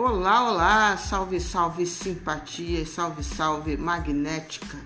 [0.00, 4.78] Olá, olá, salve, salve simpatia, salve, salve magnética.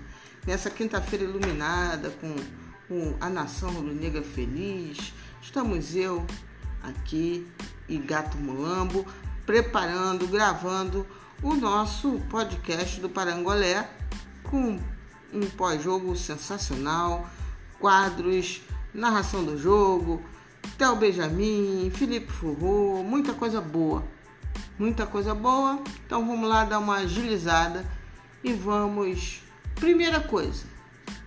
[0.43, 2.35] Nessa quinta-feira iluminada com,
[2.87, 6.25] com a nação rubro-negra feliz, estamos eu
[6.81, 7.47] aqui
[7.87, 9.05] e Gato Mulambo
[9.45, 11.05] preparando, gravando
[11.43, 13.87] o nosso podcast do Parangolé
[14.41, 14.79] com
[15.31, 17.29] um pós-jogo sensacional,
[17.79, 20.23] quadros, narração do jogo,
[20.75, 24.03] Theo Benjamin, Felipe Furro, muita coisa boa
[24.77, 25.81] muita coisa boa.
[26.05, 27.85] Então vamos lá dar uma agilizada
[28.43, 29.41] e vamos,
[29.75, 30.65] primeira coisa,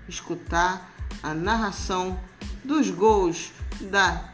[0.08, 2.18] escutar a narração
[2.64, 4.32] dos gols da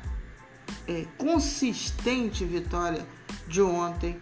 [0.89, 3.07] é, consistente vitória
[3.47, 4.21] de ontem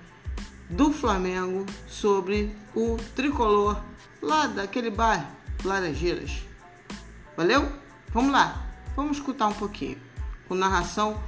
[0.68, 3.82] do Flamengo sobre o tricolor
[4.22, 5.26] lá daquele bairro,
[5.64, 6.42] Laranjeiras.
[7.36, 7.70] Valeu?
[8.12, 9.98] Vamos lá, vamos escutar um pouquinho
[10.46, 11.20] com narração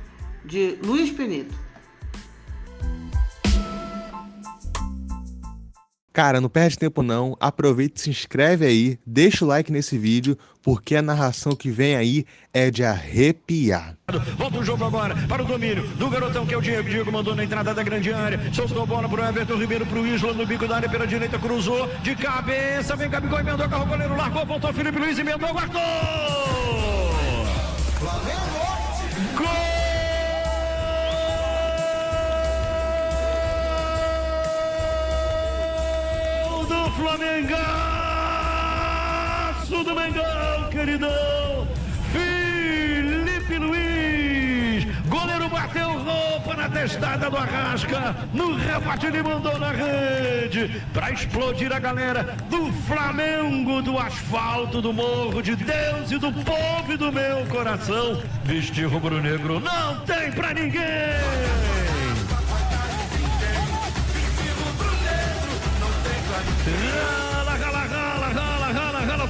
[0.44, 1.61] de Luiz Penedo.
[6.12, 10.36] Cara, não perde tempo não, aproveita e se inscreve aí, deixa o like nesse vídeo,
[10.62, 13.96] porque a narração que vem aí é de arrepiar.
[14.36, 16.88] Volta o jogo agora para o domínio do garotão que é o Diego.
[16.88, 19.98] Diego mandou na entrada da grande área, soltou a bola para o Everton Ribeiro, para
[19.98, 23.86] o Isla no bico da área pela direita, cruzou de cabeça, vem Gabigol, emendou, carro
[23.86, 25.82] goleiro, largou, voltou Felipe Luiz, emendou, guardou!
[27.98, 28.51] Flamengo!
[37.12, 37.44] Flamengaço
[39.84, 41.68] do Mengão, queridão.
[42.10, 50.82] Felipe Luiz, goleiro bateu roupa na testada do Arrasca, no rebate ele mandou na rede,
[50.94, 56.94] para explodir a galera do Flamengo, do asfalto, do morro de Deus e do povo
[56.94, 58.22] e do meu coração.
[58.42, 60.80] Vestir rubro-negro não tem pra ninguém.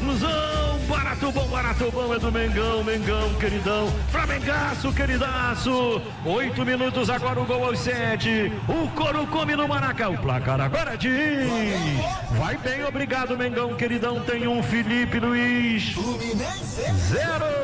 [0.03, 0.79] Flusão.
[0.89, 3.89] Barato bom, barato bom é do Mengão, Mengão, queridão.
[4.11, 6.03] Flamengaço, queridaço.
[6.25, 8.53] Oito minutos agora o gol aos sete.
[8.69, 10.11] O couro come no Maraca.
[10.11, 11.49] O placar agora diz.
[12.33, 14.21] Vai bem, obrigado, Mengão, queridão.
[14.21, 15.95] Tem um Felipe Luiz.
[17.09, 17.63] Zero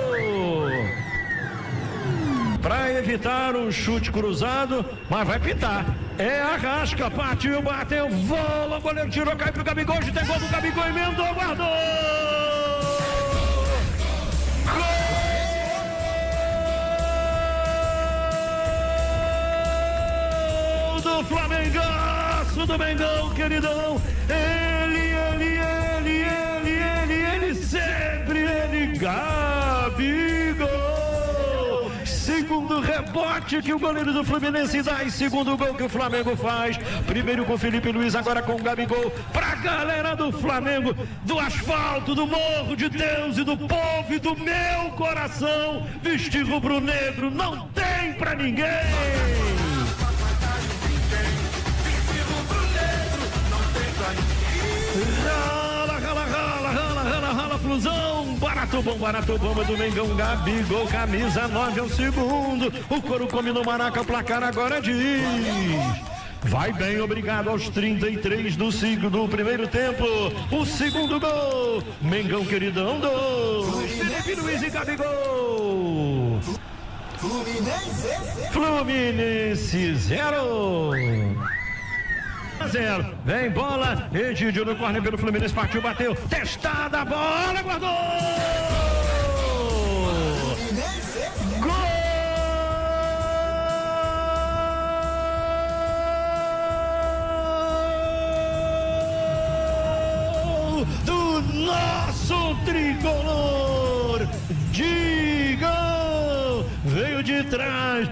[2.62, 5.86] para evitar o chute cruzado, mas vai pitar.
[6.18, 10.48] É a rasca, partiu, bateu, vola, o goleiro tirou, cai pro Gabigol, tem gol do
[10.48, 12.27] Gabigol, emendou, guardou!
[21.00, 24.00] Do Flamengaço do Mengão, queridão.
[24.28, 25.58] Ele, ele,
[25.96, 26.72] ele, ele,
[27.02, 30.68] ele, ele, sempre ele, Gabigol
[32.48, 36.78] segundo rebote que o goleiro do Fluminense dá e segundo gol que o Flamengo faz.
[37.06, 39.10] Primeiro com Felipe Luiz, agora com o Gabigol.
[39.32, 40.94] Pra galera do Flamengo,
[41.24, 45.86] do asfalto, do morro de Deus e do povo e do meu coração.
[46.02, 49.47] Vestir rubro-negro não tem pra ninguém.
[55.24, 58.36] Rala, rala, rala, rala, rala, rala, flusão.
[58.40, 62.72] Barato bom, barato bom, é do Mengão, Gabigol, camisa 9 ao segundo.
[62.90, 65.22] O couro come no Maraca, o placar agora diz.
[66.42, 68.70] Vai bem, obrigado aos 33 do,
[69.10, 70.04] do primeiro tempo.
[70.50, 71.82] O segundo gol.
[72.00, 73.90] Mengão queridão, dois.
[73.92, 76.40] Felipe Luiz e Gabigol.
[77.18, 78.52] Fluminense.
[78.52, 80.92] Fluminense zero.
[82.66, 83.14] 0.
[83.24, 84.08] Vem bola.
[84.12, 85.54] Egídio no corner pelo Fluminense.
[85.54, 86.14] Partiu, bateu.
[86.28, 87.62] Testada a bola.
[87.62, 87.88] Guardou.
[91.60, 91.88] Gol
[101.04, 104.26] do nosso tricolor.
[104.70, 108.08] Digão veio de trás,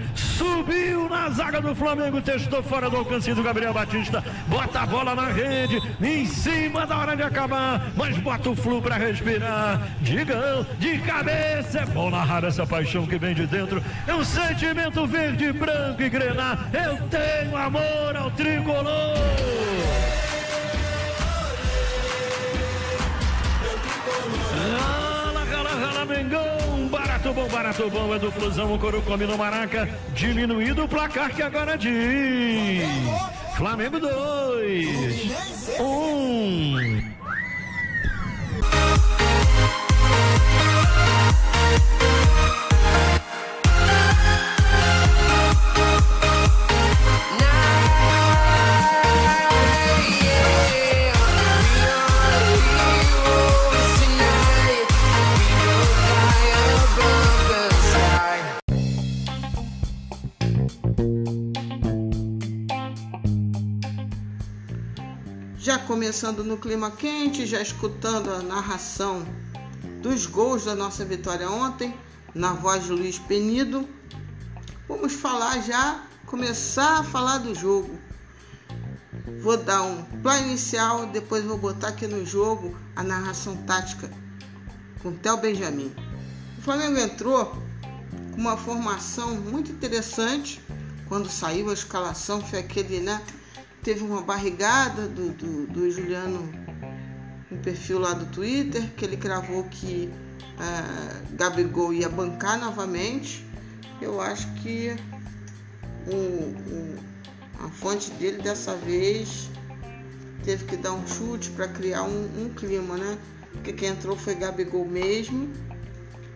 [0.66, 5.14] subiu na zaga do Flamengo, testou fora do alcance do Gabriel Batista, bota a bola
[5.14, 9.80] na rede, em cima da hora de acabar, mas bota o flu para respirar.
[10.00, 15.06] Digão, de cabeça, é bom narrar essa paixão que vem de dentro, é um sentimento
[15.06, 16.68] verde, branco e grenar.
[16.72, 20.05] Eu tenho amor ao tricolor.
[27.36, 28.14] Bom, barato bom.
[28.14, 29.86] É do Flusão, o Coro come no Maraca.
[30.14, 32.88] Diminuído o placar que agora diz.
[33.54, 35.78] Flamengo 2.
[35.78, 35.84] 1.
[35.84, 37.16] Um.
[65.86, 69.24] Começando no clima quente, já escutando a narração
[70.02, 71.94] dos gols da nossa vitória ontem,
[72.34, 73.88] na voz de Luiz Penido,
[74.88, 77.96] vamos falar já, começar a falar do jogo.
[79.40, 84.10] Vou dar um plano inicial, depois vou botar aqui no jogo a narração tática
[85.02, 85.94] com Theo Benjamin.
[86.58, 87.46] O Flamengo entrou
[88.32, 90.60] com uma formação muito interessante.
[91.08, 93.22] Quando saiu a escalação, foi aquele, né?
[93.86, 96.52] Teve uma barrigada do, do, do Juliano
[97.48, 100.10] no perfil lá do Twitter, que ele cravou que
[100.58, 103.46] uh, Gabigol ia bancar novamente.
[104.02, 104.96] Eu acho que
[106.04, 106.98] o, o,
[107.64, 109.48] a fonte dele dessa vez
[110.42, 113.16] teve que dar um chute para criar um, um clima, né?
[113.52, 115.48] Porque quem entrou foi Gabigol mesmo.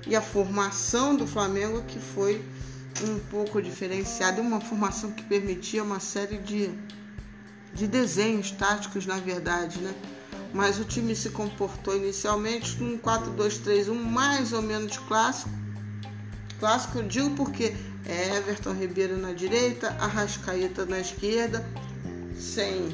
[0.07, 2.45] E a formação do Flamengo que foi
[3.03, 6.71] um pouco diferenciada, uma formação que permitia uma série de,
[7.75, 9.95] de desenhos táticos, na verdade, né?
[10.53, 15.51] Mas o time se comportou inicialmente com um 4-2-3-1 mais ou menos clássico.
[16.59, 17.75] Clássico eu digo porque
[18.05, 21.65] é Everton Ribeiro na direita, Arrascaeta na esquerda,
[22.37, 22.89] sem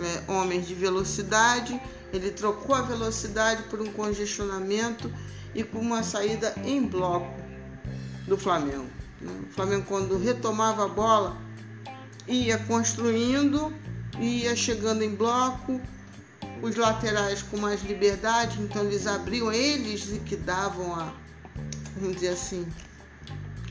[0.00, 1.80] é, homens de velocidade.
[2.12, 5.12] Ele trocou a velocidade por um congestionamento
[5.54, 7.38] e com uma saída em bloco
[8.26, 8.86] do Flamengo.
[9.20, 9.32] Né?
[9.50, 11.36] O Flamengo, quando retomava a bola,
[12.26, 13.72] ia construindo,
[14.20, 15.80] ia chegando em bloco,
[16.62, 21.12] os laterais com mais liberdade, então eles abriam, eles que davam a,
[21.96, 22.66] vamos dizer assim,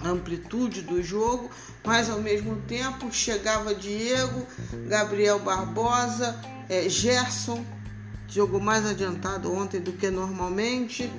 [0.03, 1.49] amplitude do jogo,
[1.83, 4.45] mas ao mesmo tempo chegava Diego,
[4.88, 6.39] Gabriel Barbosa,
[6.69, 7.63] é, Gerson,
[8.27, 11.11] jogou mais adiantado ontem do que normalmente,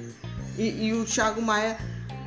[0.56, 1.78] e, e o Thiago Maia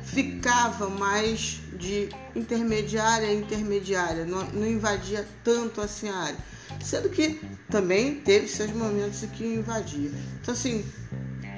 [0.02, 6.38] ficava mais de intermediária a intermediária, não, não, invadia tanto assim a área.
[6.80, 7.40] Sendo que
[7.70, 10.10] também teve seus momentos que invadia.
[10.40, 10.84] Então, assim,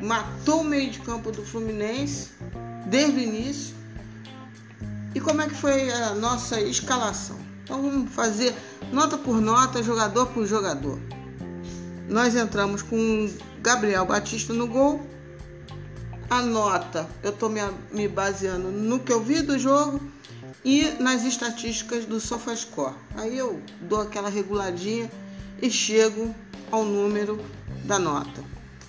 [0.03, 2.31] matou o meio de campo do Fluminense
[2.87, 3.75] desde o início.
[5.15, 7.39] E como é que foi a nossa escalação?
[7.63, 8.55] Então, vamos fazer
[8.93, 10.99] nota por nota, jogador por jogador.
[12.09, 13.31] Nós entramos com
[13.63, 15.01] Gabriel Batista no gol,
[16.29, 17.61] a nota, eu estou me,
[17.93, 20.14] me baseando no que eu vi do jogo
[20.65, 22.95] e nas estatísticas do SofaScore.
[23.17, 25.11] Aí eu dou aquela reguladinha
[25.61, 26.35] e chego
[26.71, 27.41] ao número
[27.85, 28.43] da nota.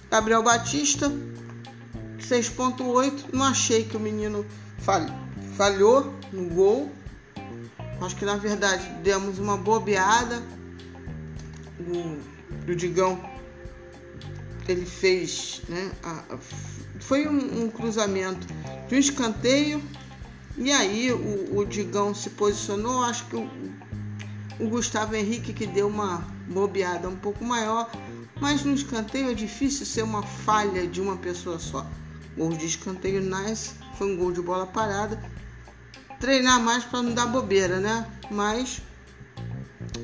[0.09, 1.11] Gabriel Batista,
[2.19, 3.33] 6.8.
[3.33, 4.45] Não achei que o menino
[5.57, 6.91] falhou no gol.
[8.01, 10.41] Acho que na verdade demos uma bobeada.
[11.79, 13.19] O, o Digão
[14.67, 15.91] ele fez, né?
[16.03, 16.37] A,
[16.99, 18.47] foi um, um, cruzamento
[18.87, 19.81] de um escanteio
[20.57, 23.03] e aí o, o Digão se posicionou.
[23.03, 23.49] Acho que o,
[24.59, 27.89] o Gustavo Henrique que deu uma bobeada um pouco maior,
[28.39, 31.85] mas no escanteio é difícil ser uma falha de uma pessoa só.
[32.37, 35.19] Gol de escanteio nice, foi um gol de bola parada.
[36.19, 38.09] Treinar mais para não dar bobeira, né?
[38.31, 38.81] Mas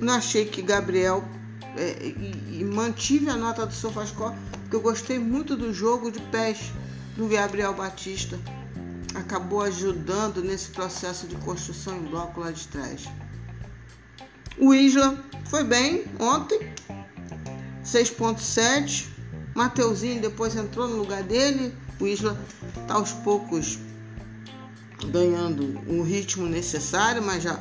[0.01, 1.24] não achei que Gabriel
[1.77, 6.20] é, e, e, mantive a nota do Sofascore, porque eu gostei muito do jogo de
[6.24, 6.72] pés
[7.15, 8.39] do Gabriel Batista.
[9.15, 13.06] Acabou ajudando nesse processo de construção em bloco lá de trás.
[14.58, 16.60] O Isla foi bem ontem,
[17.84, 19.08] 6.7.
[19.56, 21.75] Mateuzinho depois entrou no lugar dele.
[22.00, 22.39] O Isla
[22.82, 23.80] está aos poucos
[25.08, 27.60] ganhando o ritmo necessário, mas já,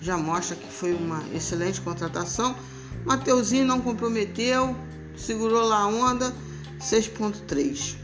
[0.00, 2.54] já mostra que foi uma excelente contratação.
[3.04, 4.76] Mateuzinho não comprometeu,
[5.16, 6.34] segurou lá a onda,
[6.80, 7.96] 6.3.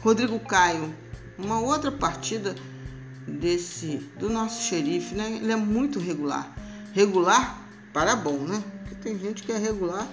[0.00, 0.94] Rodrigo Caio,
[1.38, 2.54] uma outra partida
[3.26, 5.38] desse do nosso xerife, né?
[5.42, 6.54] Ele é muito regular.
[6.92, 7.62] Regular
[7.92, 8.62] para bom, né?
[8.80, 10.06] Porque tem gente que é regular.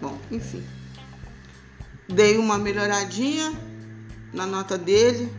[0.00, 0.62] Bom, enfim.
[2.08, 3.52] Dei uma melhoradinha
[4.32, 5.32] na nota dele.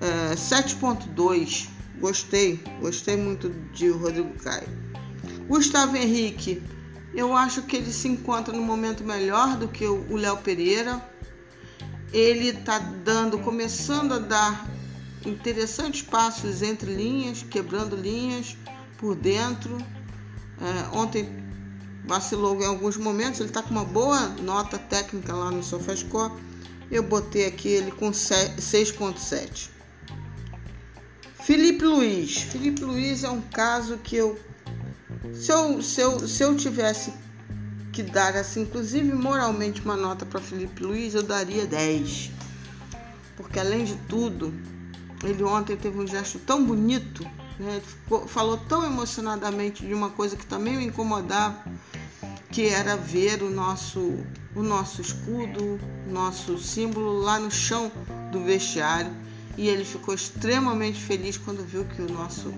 [0.00, 1.68] É, 7.2.
[2.00, 4.68] Gostei, gostei muito de Rodrigo Caio.
[5.46, 6.62] Gustavo Henrique,
[7.14, 11.04] eu acho que ele se encontra no momento melhor do que o Léo Pereira.
[12.12, 14.68] Ele está dando, começando a dar
[15.24, 18.56] interessantes passos entre linhas, quebrando linhas
[18.98, 19.78] por dentro.
[20.60, 21.28] É, ontem
[22.04, 26.32] vacilou em alguns momentos, ele está com uma boa nota técnica lá no SofaScore.
[26.90, 29.68] Eu botei aqui ele com 6.7.
[31.44, 32.38] Felipe Luiz.
[32.42, 34.38] Felipe Luiz é um caso que eu
[35.34, 37.12] se eu, se eu, se eu tivesse
[38.02, 42.30] que dar, assim, inclusive moralmente, uma nota para Felipe Luiz, eu daria 10.
[43.36, 44.52] Porque além de tudo,
[45.24, 47.26] ele ontem teve um gesto tão bonito
[47.60, 47.82] né?
[48.26, 51.62] Falou tão emocionadamente de uma coisa que também me incomodava,
[52.50, 54.18] que era ver o nosso,
[54.56, 55.78] o nosso escudo,
[56.08, 57.92] nosso símbolo lá no chão
[58.32, 59.12] do vestiário.
[59.58, 62.54] E ele ficou extremamente feliz quando viu que o nosso,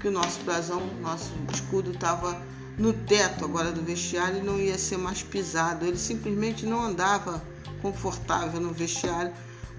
[0.00, 2.36] que o nosso brasão, nosso escudo estava
[2.78, 5.84] no teto agora do vestiário e não ia ser mais pisado.
[5.84, 7.42] Ele simplesmente não andava
[7.80, 9.32] confortável no vestiário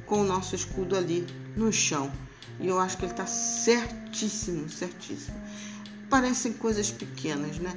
[0.05, 2.11] com o nosso escudo ali no chão.
[2.59, 5.35] E eu acho que ele está certíssimo, certíssimo.
[6.09, 7.73] Parecem coisas pequenas, né?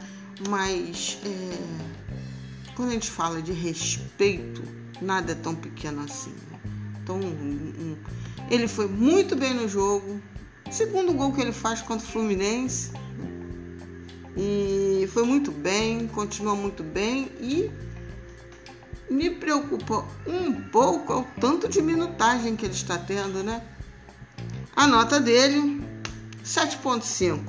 [0.49, 4.63] Mas é, quando a gente fala de respeito,
[5.01, 6.35] nada é tão pequeno assim.
[6.51, 6.61] Né?
[7.03, 7.19] Então,
[8.51, 10.21] ele foi muito bem no jogo.
[10.71, 12.91] Segundo gol que ele faz contra o Fluminense.
[14.37, 17.71] E foi muito bem, continua muito bem e
[19.11, 23.63] me preocupa um pouco o tanto de minutagem que ele está tendo, né?
[24.75, 25.83] A nota dele,
[26.45, 27.41] 7.5.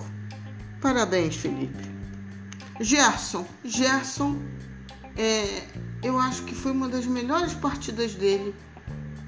[0.82, 1.84] Parabéns, Felipe.
[2.80, 3.46] Gerson.
[3.66, 4.40] Gerson,
[5.18, 5.64] é,
[6.04, 8.56] eu acho que foi uma das melhores partidas dele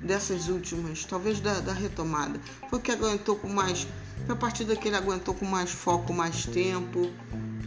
[0.04, 2.40] dessas últimas, talvez da, da retomada.
[2.70, 3.88] Foi que aguentou com mais.
[4.26, 7.12] Foi a partida que ele aguentou com mais foco, mais tempo,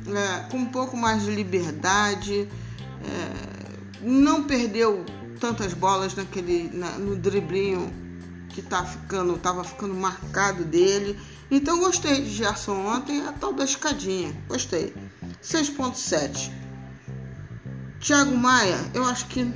[0.09, 2.49] é, com um pouco mais de liberdade.
[3.05, 3.53] É,
[4.01, 5.05] não perdeu
[5.41, 7.93] tantas bolas naquele, na, no driblinho
[8.49, 11.19] que tá ficando, tava ficando marcado dele.
[11.51, 14.35] Então gostei de Gerson ontem, a tal da escadinha.
[14.49, 14.95] Gostei.
[15.43, 16.51] 6.7.
[18.01, 19.53] Thiago Maia, eu acho que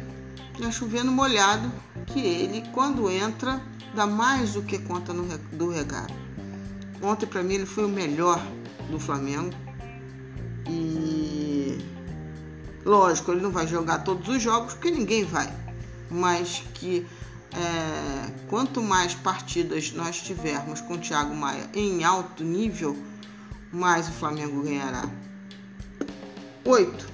[0.65, 1.71] é chovendo molhado
[2.07, 3.61] que ele, quando entra,
[3.95, 6.15] dá mais do que conta no, do regalo.
[7.03, 8.41] Ontem, para mim, ele foi o melhor
[8.91, 9.55] do Flamengo.
[10.69, 11.79] E
[12.85, 15.53] lógico, ele não vai jogar todos os jogos, porque ninguém vai.
[16.11, 17.07] Mas que
[17.53, 22.97] é, quanto mais partidas nós tivermos com o Thiago Maia em alto nível,
[23.73, 25.09] mais o Flamengo ganhará.
[26.65, 27.07] 8.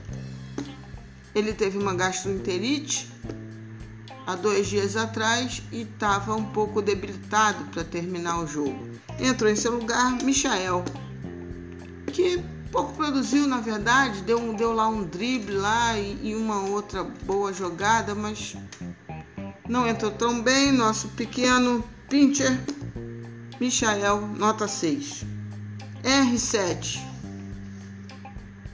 [1.35, 3.11] Ele teve uma gastroenterite
[4.27, 8.89] há dois dias atrás e estava um pouco debilitado para terminar o jogo.
[9.19, 10.85] Entrou em seu lugar Michael,
[12.13, 17.05] que pouco produziu na verdade, deu, deu lá um drible lá e, e uma outra
[17.05, 18.57] boa jogada, mas
[19.69, 20.73] não entrou tão bem.
[20.73, 22.59] Nosso pequeno pincher
[23.61, 25.25] Michael, nota 6.
[26.03, 27.13] R7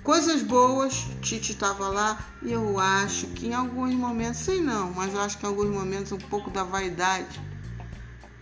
[0.08, 5.12] coisas boas, Tite estava lá e eu acho que em alguns momentos, sei não, mas
[5.12, 7.38] eu acho que em alguns momentos um pouco da vaidade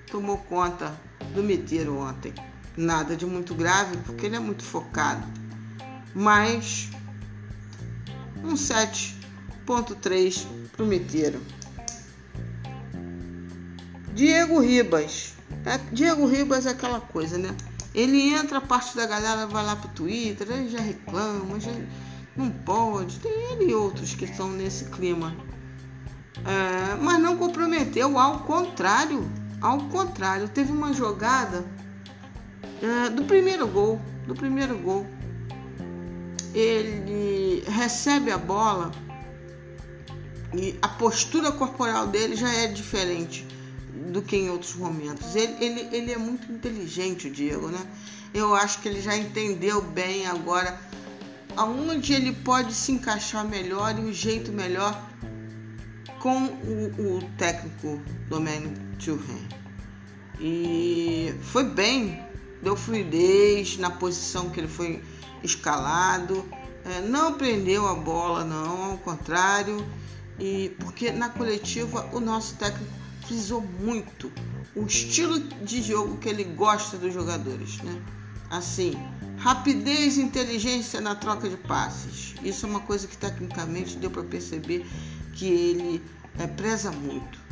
[0.09, 0.95] tomou conta
[1.35, 2.33] do Miteiro ontem.
[2.77, 5.27] Nada de muito grave, porque ele é muito focado.
[6.19, 6.89] Mas
[8.43, 11.43] um 7.3 pro Miteiro.
[14.15, 15.35] Diego Ribas.
[15.67, 17.55] É, Diego Ribas é aquela coisa, né?
[17.95, 21.73] Ele entra, parte da galera vai lá pro Twitter, ele já reclama, já
[22.35, 23.19] não pode.
[23.19, 25.37] Tem ele e outros que estão nesse clima.
[26.47, 29.31] É, mas não comprometeu, ao contrário.
[29.61, 31.63] Ao contrário, teve uma jogada
[32.83, 34.01] é, do primeiro gol.
[34.27, 35.07] Do primeiro gol.
[36.57, 38.91] Ele recebe a bola
[40.55, 43.47] e a postura corporal dele já é diferente
[44.11, 45.37] do que em outros momentos.
[45.37, 47.87] Ele, ele, ele é muito inteligente, o Diego, né?
[48.33, 50.81] Eu acho que ele já entendeu bem agora
[51.57, 54.99] aonde ele pode se encaixar melhor e o jeito melhor
[56.21, 59.57] com o, o técnico Domenico Thuram.
[60.41, 62.23] E foi bem,
[62.63, 65.03] deu fluidez na posição que ele foi
[65.47, 66.45] escalado,
[66.85, 69.85] é, não prendeu a bola, não, ao contrário,
[70.39, 72.93] e porque na coletiva o nosso técnico
[73.27, 74.31] frisou muito
[74.75, 78.03] o estilo de jogo que ele gosta dos jogadores, né?
[78.51, 78.93] Assim,
[79.39, 82.35] rapidez e inteligência na troca de passes.
[82.43, 84.87] Isso é uma coisa que tecnicamente deu para perceber
[85.33, 86.03] que ele
[86.39, 87.46] é, preza muito.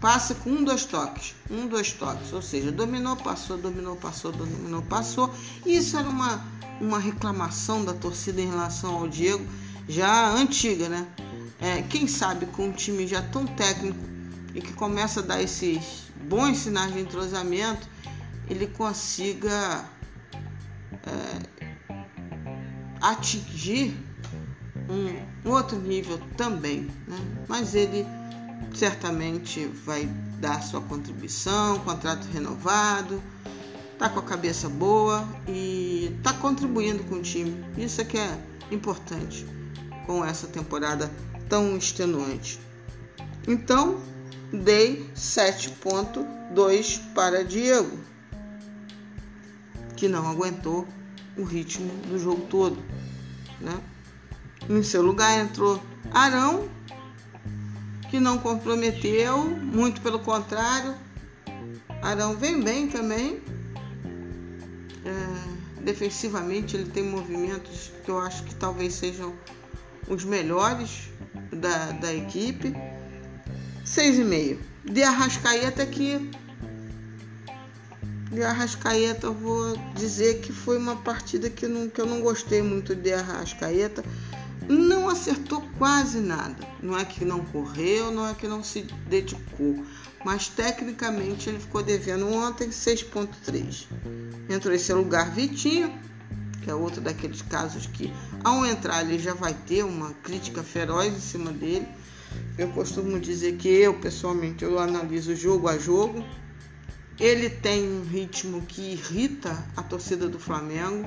[0.00, 4.82] Passa com um, dois toques, um, dois toques, ou seja, dominou, passou, dominou, passou, dominou,
[4.82, 5.32] passou.
[5.64, 6.44] Isso era uma,
[6.80, 9.46] uma reclamação da torcida em relação ao Diego,
[9.88, 11.06] já antiga, né?
[11.60, 13.98] É, quem sabe com um time já tão técnico
[14.54, 17.88] e que começa a dar esses bons sinais de entrosamento,
[18.48, 19.88] ele consiga
[21.06, 21.64] é,
[23.00, 23.96] atingir
[24.88, 26.90] um outro nível também.
[27.06, 27.18] Né?
[27.48, 28.06] Mas ele
[28.74, 30.06] certamente vai
[30.38, 33.22] dar sua contribuição, contrato renovado,
[33.98, 37.64] tá com a cabeça boa e tá contribuindo com o time.
[37.76, 38.38] Isso é que é
[38.70, 39.46] importante
[40.06, 41.10] com essa temporada
[41.48, 42.60] tão extenuante.
[43.46, 44.00] Então,
[44.52, 47.98] dei 7.2 para Diego,
[49.96, 50.86] que não aguentou
[51.36, 52.82] o ritmo do jogo todo,
[53.60, 53.80] né?
[54.68, 55.80] Em seu lugar entrou
[56.12, 56.68] Arão,
[58.10, 60.94] que não comprometeu, muito pelo contrário.
[62.02, 63.40] Arão vem bem também.
[65.04, 69.34] É, defensivamente ele tem movimentos que eu acho que talvez sejam
[70.08, 71.08] os melhores
[71.52, 72.74] da, da equipe.
[73.84, 74.58] 6,5.
[74.84, 76.30] De Arrascaeta que.
[78.30, 82.62] De Arrascaeta, eu vou dizer que foi uma partida que, não, que eu não gostei
[82.62, 84.04] muito de Arrascaeta.
[84.68, 86.66] Não acertou quase nada.
[86.82, 89.84] Não é que não correu, não é que não se dedicou.
[90.24, 93.86] Mas tecnicamente ele ficou devendo ontem 6,3.
[94.48, 95.92] Entrou em seu lugar Vitinho,
[96.62, 98.10] que é outro daqueles casos que,
[98.42, 101.86] ao entrar, ele já vai ter uma crítica feroz em cima dele.
[102.56, 106.24] Eu costumo dizer que eu, pessoalmente, eu analiso jogo a jogo.
[107.20, 111.06] Ele tem um ritmo que irrita a torcida do Flamengo.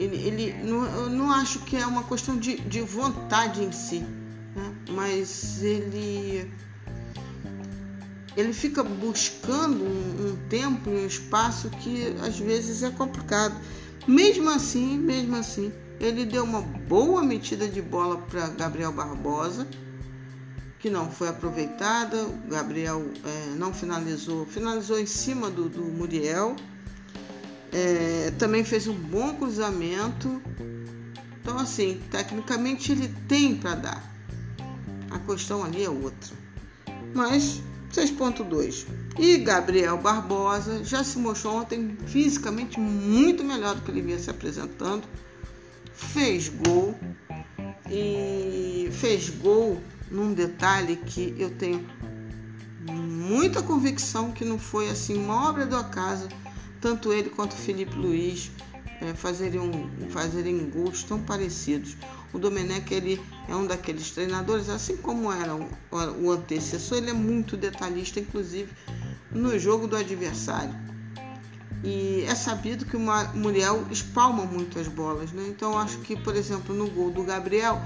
[0.00, 4.00] Ele, ele não, eu não acho que é uma questão de, de vontade em si,
[4.56, 4.74] né?
[4.88, 6.50] mas ele
[8.34, 13.54] ele fica buscando um, um tempo e um espaço que às vezes é complicado.
[14.06, 19.68] Mesmo assim, mesmo assim, ele deu uma boa metida de bola para Gabriel Barbosa,
[20.78, 22.24] que não foi aproveitada.
[22.24, 26.56] O Gabriel é, não finalizou, finalizou em cima do, do Muriel.
[27.72, 30.42] É, também fez um bom cruzamento.
[31.40, 34.14] Então, assim, tecnicamente ele tem para dar.
[35.10, 36.34] A questão ali é outra.
[37.14, 37.60] Mas
[37.92, 38.86] 6.2.
[39.18, 44.30] E Gabriel Barbosa já se mostrou ontem fisicamente muito melhor do que ele vinha se
[44.30, 45.02] apresentando.
[45.92, 46.94] Fez gol
[47.90, 49.80] e fez gol
[50.10, 51.84] num detalhe que eu tenho
[52.90, 56.28] muita convicção que não foi assim uma obra do acaso,
[56.80, 58.50] tanto ele quanto o Felipe Luiz
[59.00, 59.60] é, fazerem,
[60.10, 61.96] fazerem gols tão parecidos.
[62.32, 65.68] O Domenech ele é um daqueles treinadores, assim como era o,
[66.22, 68.70] o antecessor, ele é muito detalhista, inclusive
[69.30, 70.74] no jogo do adversário.
[71.82, 73.00] E é sabido que o
[73.34, 75.46] Muriel espalma muito as bolas, né?
[75.48, 77.80] Então acho que, por exemplo, no gol do Gabriel,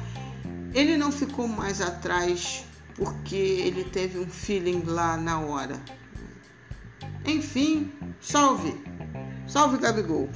[0.74, 2.64] ele não ficou mais atrás
[2.96, 5.80] porque ele teve um feeling lá na hora.
[7.26, 8.74] Enfim, salve!
[9.46, 10.28] Salve Gabigol!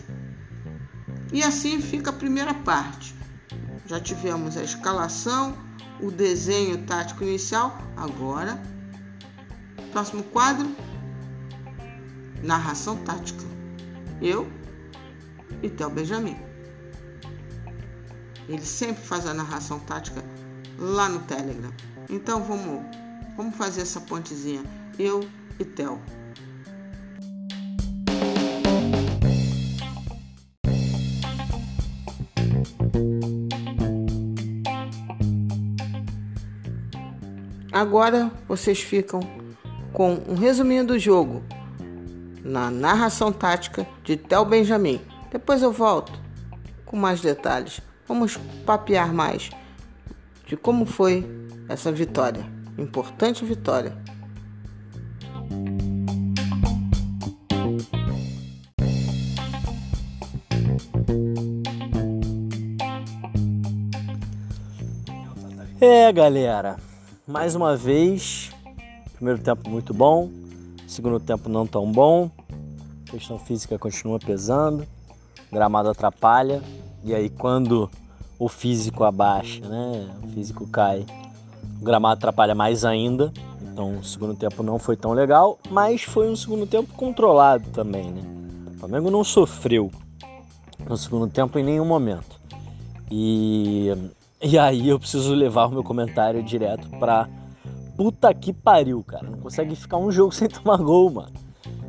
[1.32, 3.14] E assim fica a primeira parte.
[3.86, 5.56] Já tivemos a escalação,
[6.00, 7.76] o desenho tático inicial.
[7.96, 8.60] Agora,
[9.92, 10.74] próximo quadro:
[12.42, 13.44] narração tática.
[14.22, 14.50] Eu
[15.62, 16.36] e Theo Benjamin.
[18.48, 20.24] Ele sempre faz a narração tática
[20.78, 21.72] lá no Telegram.
[22.08, 22.82] Então vamos,
[23.36, 24.62] vamos fazer essa pontezinha.
[24.98, 25.20] Eu
[25.58, 26.00] e Theo.
[37.72, 39.20] Agora vocês ficam
[39.92, 41.42] com um resuminho do jogo
[42.42, 45.00] na narração tática de Tel Benjamin.
[45.30, 46.12] Depois eu volto
[46.86, 47.80] com mais detalhes.
[48.06, 49.50] Vamos papear mais
[50.46, 51.26] de como foi
[51.68, 52.44] essa vitória,
[52.78, 53.96] importante vitória.
[65.80, 66.87] É, galera,
[67.28, 68.50] mais uma vez,
[69.14, 70.30] primeiro tempo muito bom,
[70.86, 72.30] segundo tempo não tão bom,
[73.06, 74.86] a questão física continua pesando,
[75.52, 76.62] gramado atrapalha,
[77.04, 77.90] e aí quando
[78.38, 81.04] o físico abaixa, né, o físico cai,
[81.78, 86.30] o gramado atrapalha mais ainda, então o segundo tempo não foi tão legal, mas foi
[86.30, 88.22] um segundo tempo controlado também, né,
[88.74, 89.90] o Flamengo não sofreu
[90.88, 92.38] no segundo tempo em nenhum momento.
[93.10, 93.92] E
[94.40, 97.28] e aí eu preciso levar o meu comentário direto pra
[97.96, 99.28] puta que pariu, cara.
[99.28, 101.32] Não consegue ficar um jogo sem tomar gol, mano.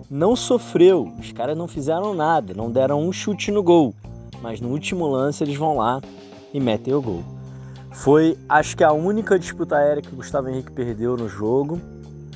[0.10, 3.94] Não sofreu, os caras não fizeram nada, não deram um chute no gol.
[4.42, 6.02] Mas no último lance eles vão lá
[6.52, 7.24] e metem o gol.
[7.92, 11.80] Foi, acho que a única disputa aérea que o Gustavo Henrique perdeu no jogo.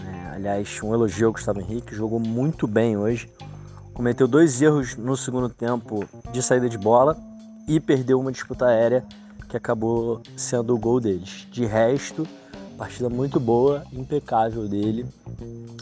[0.05, 3.27] É, aliás, um elogio ao Gustavo Henrique, jogou muito bem hoje.
[3.93, 7.17] Cometeu dois erros no segundo tempo de saída de bola
[7.67, 9.03] e perdeu uma disputa aérea
[9.53, 11.47] que acabou sendo o gol deles.
[11.51, 12.27] De resto,
[12.75, 15.05] partida muito boa, impecável dele.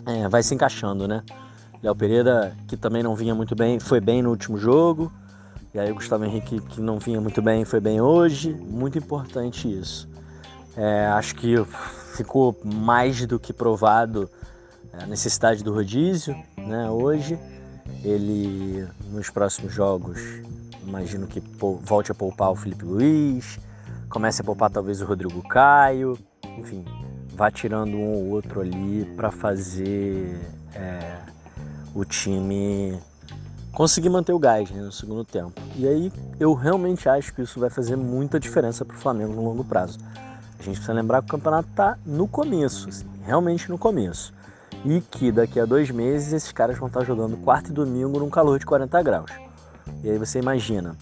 [0.05, 1.23] É, vai se encaixando, né?
[1.81, 5.09] Léo Pereira, que também não vinha muito bem, foi bem no último jogo.
[5.73, 8.53] E aí o Gustavo Henrique, que não vinha muito bem, foi bem hoje.
[8.53, 10.05] Muito importante isso.
[10.75, 11.55] É, acho que
[12.13, 14.29] ficou mais do que provado
[14.91, 17.39] a necessidade do rodízio né, hoje.
[18.03, 20.19] Ele, nos próximos jogos,
[20.85, 21.41] imagino que
[21.81, 23.59] volte a poupar o Felipe Luiz,
[24.09, 26.17] comece a poupar talvez o Rodrigo Caio,
[26.57, 26.85] enfim,
[27.35, 30.39] vá tirando um ou outro ali para fazer
[30.73, 31.19] é,
[31.93, 32.99] o time
[33.71, 35.59] conseguir manter o gás né, no segundo tempo.
[35.75, 39.43] E aí eu realmente acho que isso vai fazer muita diferença para o Flamengo no
[39.43, 39.99] longo prazo.
[40.59, 44.33] A gente precisa lembrar que o campeonato está no começo, assim, realmente no começo.
[44.85, 48.29] E que daqui a dois meses esses caras vão estar jogando quarto e domingo num
[48.29, 49.31] calor de 40 graus.
[50.03, 50.97] E aí você imagina,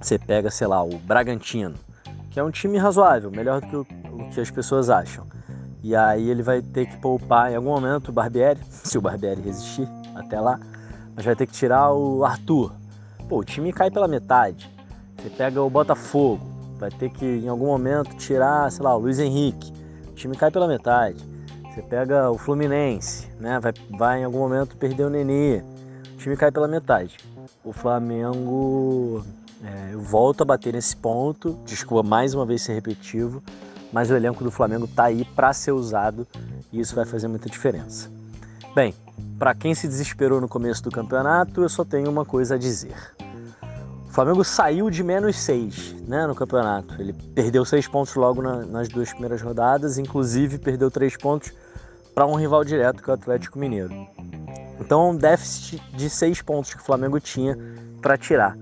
[0.00, 1.74] você pega, sei lá, o Bragantino,
[2.30, 5.26] que é um time razoável, melhor do que o, o que as pessoas acham.
[5.82, 9.40] E aí ele vai ter que poupar em algum momento o Barbieri, se o Barbieri
[9.40, 10.60] resistir até lá,
[11.14, 12.72] mas vai ter que tirar o Arthur.
[13.28, 14.70] Pô, o time cai pela metade.
[15.16, 16.44] Você pega o Botafogo,
[16.78, 19.72] vai ter que em algum momento tirar, sei lá, o Luiz Henrique.
[20.08, 21.24] O time cai pela metade.
[21.72, 23.60] Você pega o Fluminense, né?
[23.60, 25.62] Vai, vai em algum momento perder o Nenê.
[26.14, 27.16] O time cai pela metade.
[27.64, 29.24] O Flamengo
[29.62, 31.58] é, volta a bater nesse ponto.
[31.64, 33.42] Desculpa mais uma vez ser repetitivo
[33.92, 36.26] mas o elenco do Flamengo está aí para ser usado
[36.72, 38.10] e isso vai fazer muita diferença.
[38.74, 38.94] Bem,
[39.38, 42.94] para quem se desesperou no começo do campeonato, eu só tenho uma coisa a dizer.
[44.06, 46.94] O Flamengo saiu de menos seis né, no campeonato.
[47.00, 51.52] Ele perdeu seis pontos logo na, nas duas primeiras rodadas, inclusive perdeu três pontos
[52.14, 53.94] para um rival direto, que é o Atlético Mineiro.
[54.80, 57.56] Então, é um déficit de seis pontos que o Flamengo tinha
[58.00, 58.56] para tirar.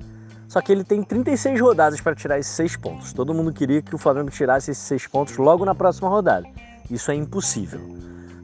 [0.48, 3.12] Só que ele tem 36 rodadas para tirar esses seis pontos.
[3.12, 6.46] Todo mundo queria que o Flamengo tirasse esses seis pontos logo na próxima rodada.
[6.90, 7.80] Isso é impossível.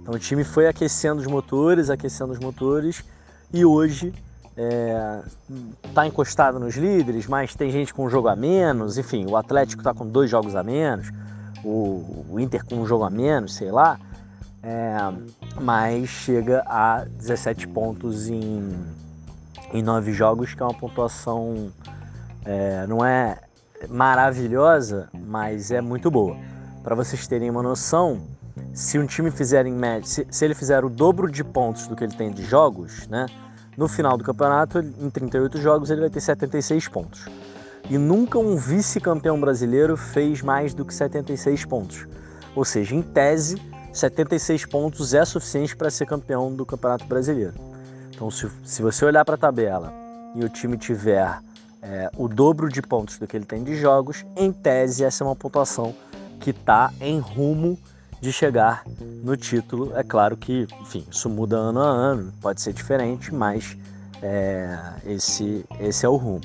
[0.02, 3.02] Então o time foi aquecendo os motores, aquecendo os motores
[3.50, 4.12] e hoje
[5.82, 8.98] está é, encostado nos líderes, mas tem gente com um jogo a menos.
[8.98, 11.10] Enfim, o Atlético está com dois jogos a menos,
[11.64, 13.98] o, o, Inter com um jogo a menos, sei lá.
[14.64, 14.96] É,
[15.60, 18.74] mas chega a 17 pontos em,
[19.74, 21.70] em nove jogos, que é uma pontuação
[22.44, 23.38] é, não é
[23.88, 26.36] maravilhosa, mas é muito boa.
[26.82, 28.20] Para vocês terem uma noção,
[28.72, 31.96] se um time fizer em média, se, se, ele fizer o dobro de pontos do
[31.96, 33.26] que ele tem de jogos, né?
[33.76, 37.26] No final do campeonato, em 38 jogos, ele vai ter 76 pontos.
[37.90, 42.06] E nunca um vice-campeão brasileiro fez mais do que 76 pontos.
[42.54, 43.60] Ou seja, em tese,
[43.94, 47.54] 76 pontos é suficiente para ser campeão do Campeonato Brasileiro.
[48.10, 49.92] Então, se, se você olhar para a tabela
[50.34, 51.38] e o time tiver
[51.80, 55.26] é, o dobro de pontos do que ele tem de jogos, em tese essa é
[55.26, 55.94] uma pontuação
[56.40, 57.78] que está em rumo
[58.20, 58.82] de chegar
[59.22, 59.96] no título.
[59.96, 63.76] É claro que, enfim, isso muda ano a ano, pode ser diferente, mas
[64.20, 64.76] é,
[65.06, 66.40] esse, esse é o rumo.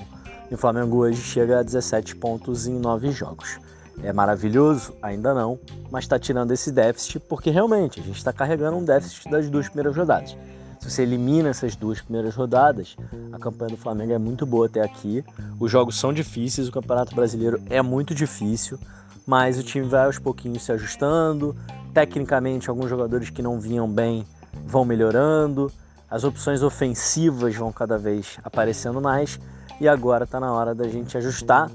[0.51, 3.59] E o Flamengo hoje chega a 17 pontos em 9 jogos.
[4.03, 4.95] É maravilhoso?
[5.01, 5.59] Ainda não,
[5.91, 9.67] mas está tirando esse déficit porque realmente a gente está carregando um déficit das duas
[9.67, 10.37] primeiras rodadas.
[10.79, 12.95] Se você elimina essas duas primeiras rodadas,
[13.33, 15.23] a campanha do Flamengo é muito boa até aqui.
[15.59, 18.79] Os jogos são difíceis, o Campeonato Brasileiro é muito difícil,
[19.27, 21.53] mas o time vai aos pouquinhos se ajustando.
[21.93, 24.25] Tecnicamente, alguns jogadores que não vinham bem
[24.65, 25.69] vão melhorando,
[26.09, 29.37] as opções ofensivas vão cada vez aparecendo mais
[29.81, 31.69] e agora está na hora da gente ajustar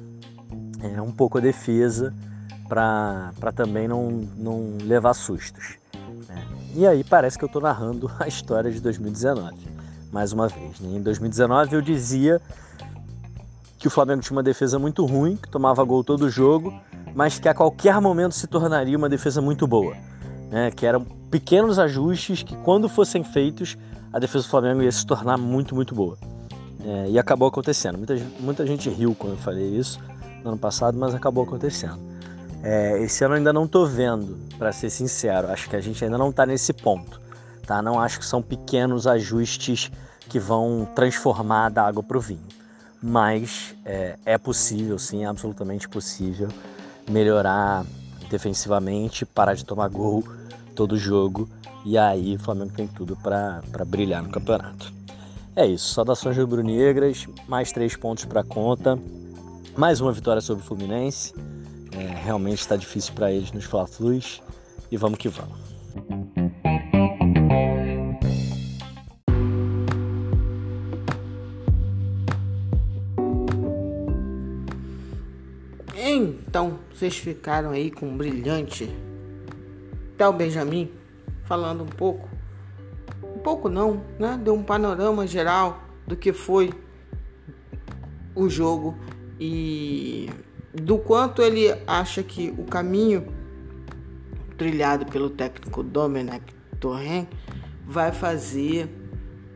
[0.84, 2.12] é, um pouco a defesa
[2.68, 5.76] para também não, não levar sustos.
[6.74, 9.54] E aí parece que eu estou narrando a história de 2019,
[10.12, 10.80] mais uma vez.
[10.80, 10.98] Né?
[10.98, 12.40] Em 2019 eu dizia
[13.78, 16.72] que o Flamengo tinha uma defesa muito ruim, que tomava gol todo jogo,
[17.14, 19.94] mas que a qualquer momento se tornaria uma defesa muito boa.
[20.50, 20.70] Né?
[20.70, 23.76] Que eram pequenos ajustes que, quando fossem feitos,
[24.12, 26.18] a defesa do Flamengo ia se tornar muito, muito boa.
[26.86, 27.96] É, e acabou acontecendo.
[27.96, 29.98] Muita, muita gente riu quando eu falei isso
[30.44, 31.98] no ano passado, mas acabou acontecendo.
[32.62, 35.48] É, esse ano ainda não tô vendo, para ser sincero.
[35.48, 37.20] Acho que a gente ainda não está nesse ponto,
[37.66, 37.82] tá?
[37.82, 39.90] Não acho que são pequenos ajustes
[40.28, 42.46] que vão transformar da água para o vinho.
[43.02, 46.48] Mas é, é possível, sim, é absolutamente possível
[47.08, 47.84] melhorar
[48.30, 50.24] defensivamente, parar de tomar gol
[50.74, 51.48] todo jogo
[51.84, 54.90] e aí o Flamengo tem tudo para brilhar no campeonato.
[55.54, 58.98] É isso, saudações rubro-negras, mais três pontos para conta,
[59.76, 61.34] mais uma vitória sobre o Fluminense
[61.92, 64.42] é, realmente está difícil para eles nos Fla-Flus
[64.90, 65.58] e vamos que vamos.
[75.96, 78.88] Então, vocês ficaram aí com um brilhante
[80.16, 80.88] Theo Benjamin
[81.44, 82.28] falando um pouco,
[83.22, 84.38] um pouco não, né?
[84.40, 86.72] Deu um panorama geral do que foi
[88.36, 88.96] o jogo
[89.38, 90.30] e
[90.72, 93.32] do quanto ele acha que o caminho
[94.56, 96.44] trilhado pelo técnico Domenech
[96.78, 97.26] Torren
[97.86, 98.88] vai fazer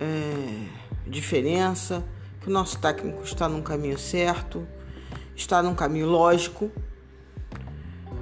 [0.00, 0.66] é,
[1.06, 2.04] diferença,
[2.40, 4.66] que o nosso técnico está num caminho certo,
[5.34, 6.70] está num caminho lógico.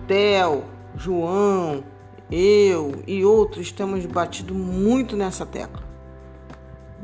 [0.07, 0.65] Theo,
[0.97, 1.85] João,
[2.31, 5.87] eu e outros temos batido muito nessa tecla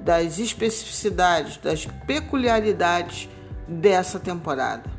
[0.03, 3.29] das especificidades, das peculiaridades
[3.73, 4.91] dessa temporada.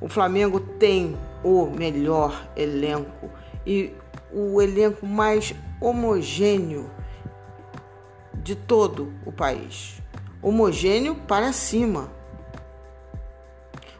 [0.00, 3.30] O Flamengo tem o melhor elenco
[3.66, 3.92] e
[4.32, 6.90] o elenco mais homogêneo
[8.34, 10.00] de todo o país.
[10.42, 12.10] Homogêneo para cima.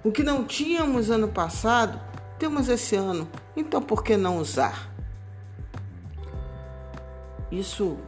[0.02, 2.00] O que não tínhamos ano passado,
[2.38, 3.28] temos esse ano.
[3.54, 4.90] Então por que não usar?
[7.50, 7.98] Isso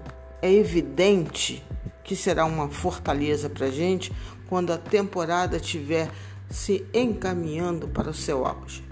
[0.40, 1.62] é evidente
[2.04, 4.12] que será uma fortaleza para a gente
[4.48, 6.10] quando a temporada estiver
[6.50, 8.84] se encaminhando para o seu auge.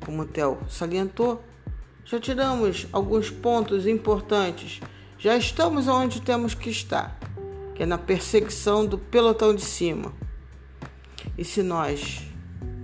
[0.00, 1.42] Como o Theo salientou,
[2.04, 4.80] já tiramos alguns pontos importantes,
[5.18, 7.18] já estamos onde temos que estar,
[7.74, 10.12] que é na perseguição do pelotão de cima.
[11.36, 12.22] E se nós,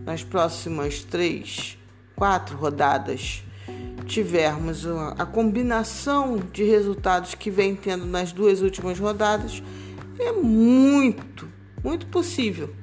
[0.04, 1.78] nas próximas três,
[2.14, 3.43] quatro rodadas,
[4.06, 4.86] tivermos
[5.18, 9.62] a combinação de resultados que vem tendo nas duas últimas rodadas,
[10.18, 11.48] é muito,
[11.82, 12.74] muito possível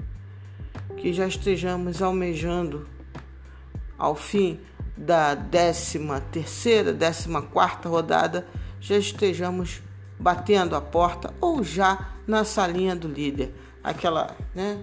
[0.98, 2.88] que já estejamos almejando
[3.98, 4.60] ao fim
[4.96, 6.00] da 13
[6.32, 8.48] terceira, 14 quarta rodada,
[8.80, 9.82] já estejamos
[10.20, 13.54] batendo a porta ou já na salinha do líder.
[13.84, 14.80] Aquela, né?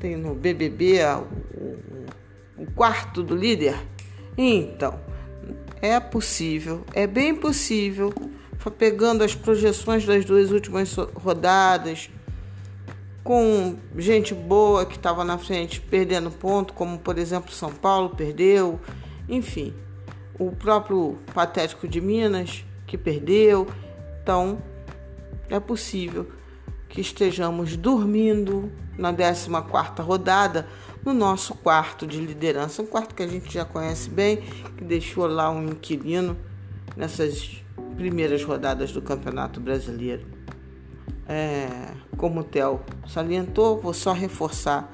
[0.00, 3.76] Tem no BBB o, o, quarto do líder.
[4.36, 4.98] Então,
[5.84, 8.10] é possível, é bem possível,
[8.78, 12.08] pegando as projeções das duas últimas rodadas,
[13.22, 18.80] com gente boa que estava na frente perdendo ponto, como por exemplo São Paulo perdeu,
[19.28, 19.74] enfim,
[20.38, 23.66] o próprio Patético de Minas que perdeu.
[24.22, 24.62] Então,
[25.50, 26.26] é possível
[26.88, 30.66] que estejamos dormindo na 14 quarta rodada
[31.04, 34.38] no nosso quarto de liderança, um quarto que a gente já conhece bem,
[34.76, 36.36] que deixou lá um inquilino
[36.96, 37.62] nessas
[37.96, 40.24] primeiras rodadas do Campeonato Brasileiro.
[41.28, 41.68] É,
[42.16, 44.92] como o Theo salientou, vou só reforçar.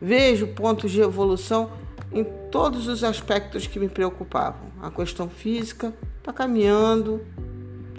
[0.00, 1.70] Vejo pontos de evolução
[2.12, 4.70] em todos os aspectos que me preocupavam.
[4.80, 7.24] A questão física está caminhando,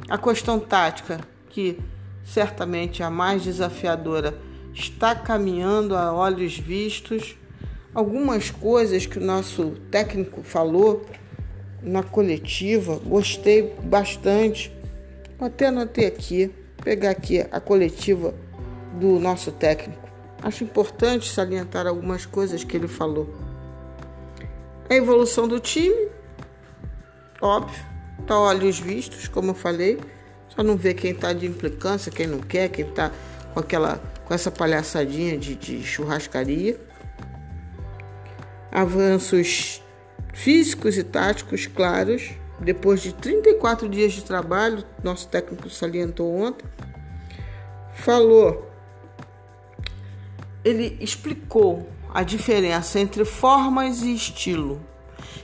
[0.10, 1.19] a questão tática,
[1.50, 1.80] que
[2.24, 4.38] certamente é a mais desafiadora,
[4.76, 7.36] está caminhando a olhos vistos.
[7.94, 11.06] Algumas coisas que o nosso técnico falou
[11.82, 14.72] na coletiva, gostei bastante.
[15.40, 18.34] Até anotei aqui, pegar aqui a coletiva
[19.00, 20.04] do nosso técnico.
[20.44, 23.34] Acho importante salientar algumas coisas que ele falou.
[24.90, 26.10] A evolução do time,
[27.42, 27.84] óbvio,
[28.28, 30.00] tá olhos vistos, como eu falei.
[30.50, 33.12] Só não vê quem está de implicância, quem não quer, quem está
[33.54, 36.80] com aquela com essa palhaçadinha de, de churrascaria.
[38.72, 39.82] Avanços
[40.34, 42.34] físicos e táticos claros.
[42.60, 46.66] Depois de 34 dias de trabalho, nosso técnico salientou ontem,
[47.94, 48.72] falou,
[50.64, 54.82] ele explicou a diferença entre formas e estilo.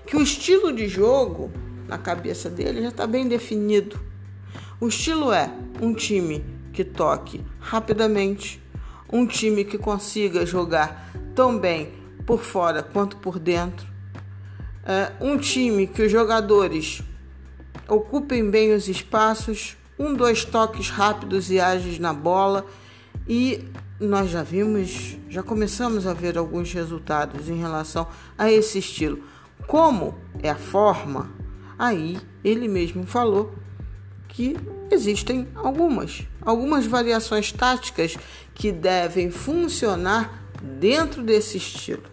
[0.07, 1.51] Que o estilo de jogo,
[1.85, 3.99] na cabeça dele, já está bem definido.
[4.79, 8.60] O estilo é um time que toque rapidamente,
[9.11, 11.93] um time que consiga jogar tão bem
[12.25, 13.85] por fora quanto por dentro,
[14.85, 17.03] é, um time que os jogadores
[17.87, 22.65] ocupem bem os espaços, um, dois toques rápidos e ágeis na bola.
[23.27, 23.67] E
[23.99, 29.23] nós já vimos, já começamos a ver alguns resultados em relação a esse estilo.
[29.67, 31.29] Como é a forma,
[31.77, 33.53] aí ele mesmo falou
[34.31, 34.57] que
[34.89, 38.17] existem algumas, algumas variações táticas
[38.55, 42.03] que devem funcionar dentro desse estilo.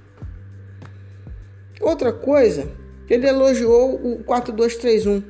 [1.80, 2.70] Outra coisa,
[3.08, 5.22] ele elogiou o 4231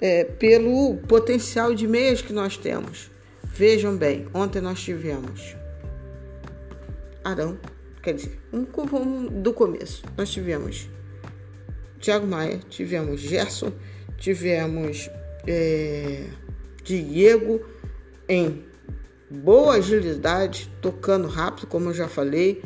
[0.00, 3.10] é, pelo potencial de meias que nós temos.
[3.42, 5.56] Vejam bem, ontem nós tivemos
[7.24, 7.58] Arão,
[8.02, 8.66] quer dizer, um,
[8.96, 10.02] um do começo.
[10.16, 10.88] Nós tivemos
[12.00, 13.72] Thiago Maia, tivemos Gerson,
[14.16, 15.10] tivemos
[15.46, 16.26] é,
[16.82, 17.60] Diego
[18.28, 18.64] em
[19.30, 22.62] boa agilidade, tocando rápido, como eu já falei.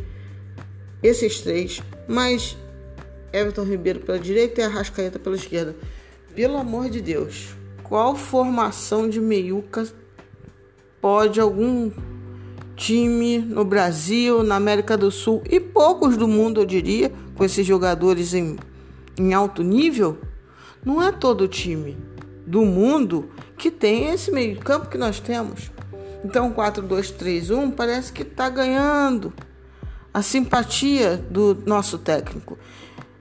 [1.02, 2.56] Esses três, mas
[3.32, 5.76] Everton Ribeiro pela direita e Arrascaeta pela esquerda.
[6.34, 9.87] Pelo amor de Deus, qual formação de meiuca
[11.00, 11.90] pode algum
[12.74, 17.66] time no Brasil, na América do Sul e poucos do mundo, eu diria, com esses
[17.66, 18.56] jogadores em,
[19.18, 20.18] em alto nível?
[20.84, 21.96] Não é todo time
[22.46, 25.70] do mundo que tem esse meio-campo que nós temos.
[26.24, 29.33] Então, 4-2-3-1 parece que está ganhando
[30.12, 32.59] a simpatia do nosso técnico.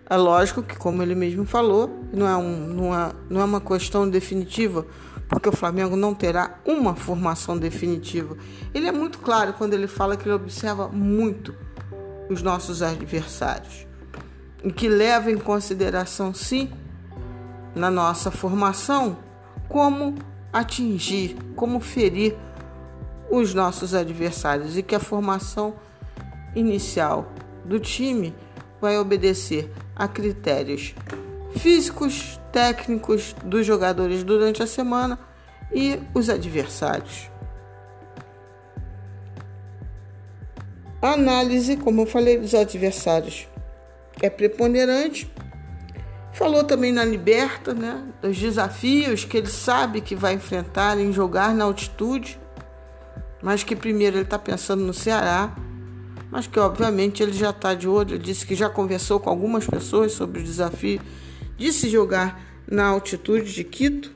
[0.09, 3.61] É lógico que, como ele mesmo falou, não é, um, não é, não é uma
[3.61, 4.85] questão definitiva,
[5.27, 8.37] porque o Flamengo não terá uma formação definitiva.
[8.73, 11.55] Ele é muito claro quando ele fala que ele observa muito
[12.29, 13.87] os nossos adversários
[14.63, 16.69] e que leva em consideração, sim,
[17.75, 19.17] na nossa formação,
[19.67, 20.15] como
[20.51, 22.35] atingir, como ferir
[23.29, 25.73] os nossos adversários e que a formação
[26.55, 27.31] inicial
[27.65, 28.35] do time
[28.79, 30.93] vai obedecer a critérios
[31.55, 35.17] físicos, técnicos dos jogadores durante a semana
[35.73, 37.29] e os adversários.
[41.01, 43.47] A análise, como eu falei, dos adversários
[44.21, 45.29] é preponderante.
[46.33, 51.53] Falou também na Liberta, né, dos desafios que ele sabe que vai enfrentar em jogar
[51.53, 52.39] na altitude,
[53.41, 55.55] mas que primeiro ele está pensando no Ceará
[56.33, 58.15] mas que obviamente ele já está de olho.
[58.15, 60.99] Ele disse que já conversou com algumas pessoas sobre o desafio
[61.55, 64.11] de se jogar na altitude de Quito.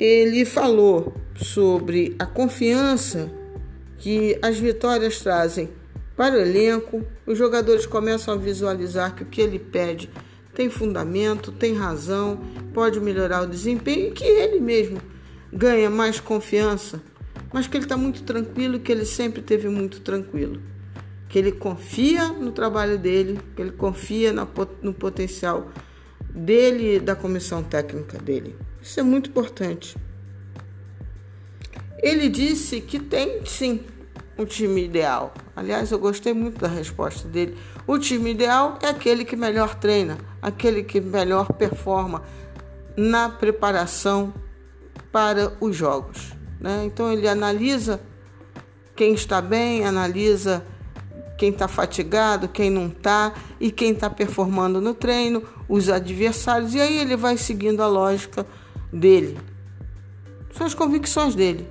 [0.00, 3.30] Ele falou sobre a confiança
[3.98, 5.68] que as vitórias trazem
[6.22, 7.04] para o elenco.
[7.26, 10.08] Os jogadores começam a visualizar que o que ele pede
[10.54, 12.38] tem fundamento, tem razão,
[12.72, 15.00] pode melhorar o desempenho e que ele mesmo
[15.52, 17.02] ganha mais confiança
[17.52, 20.62] mas que ele está muito tranquilo, que ele sempre teve muito tranquilo,
[21.28, 25.70] que ele confia no trabalho dele, que ele confia no potencial
[26.30, 28.56] dele e da comissão técnica dele.
[28.80, 29.96] Isso é muito importante.
[31.98, 33.80] Ele disse que tem sim
[34.38, 35.32] um time ideal.
[35.54, 37.56] Aliás, eu gostei muito da resposta dele.
[37.86, 42.22] O time ideal é aquele que melhor treina, aquele que melhor performa
[42.96, 44.32] na preparação
[45.10, 46.32] para os jogos.
[46.60, 46.84] Né?
[46.84, 48.00] Então ele analisa
[48.94, 50.64] quem está bem, analisa
[51.36, 56.80] quem está fatigado, quem não está e quem está performando no treino, os adversários, e
[56.80, 58.46] aí ele vai seguindo a lógica
[58.92, 59.36] dele.
[60.52, 61.68] São as convicções dele.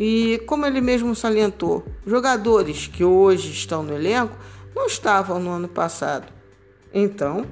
[0.00, 4.38] E como ele mesmo salientou, jogadores que hoje estão no elenco
[4.72, 6.32] não estavam no ano passado.
[6.94, 7.44] Então,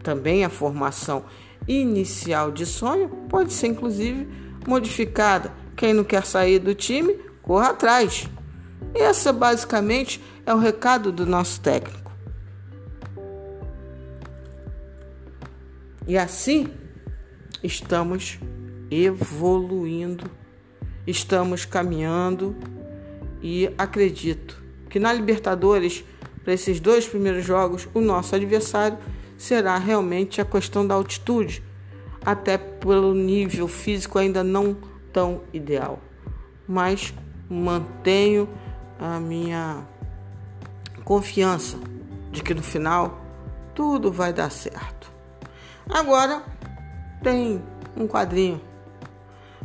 [0.00, 1.24] também a formação
[1.66, 4.28] inicial de sonho pode ser inclusive
[4.64, 5.52] modificada.
[5.74, 8.28] Quem não quer sair do time, corra atrás.
[8.94, 12.12] Esse basicamente é o recado do nosso técnico.
[16.06, 16.68] E assim
[17.62, 18.38] estamos
[18.88, 20.30] evoluindo,
[21.10, 22.54] estamos caminhando
[23.42, 26.04] e acredito que na Libertadores,
[26.44, 28.98] para esses dois primeiros jogos, o nosso adversário
[29.36, 31.62] será realmente a questão da altitude
[32.24, 34.76] até pelo nível físico ainda não
[35.12, 35.98] tão ideal.
[36.66, 37.14] Mas
[37.48, 38.46] mantenho
[38.98, 39.86] a minha
[41.04, 41.78] confiança
[42.30, 43.18] de que no final
[43.74, 45.10] tudo vai dar certo.
[45.88, 46.42] Agora
[47.22, 47.62] tem
[47.96, 48.60] um quadrinho.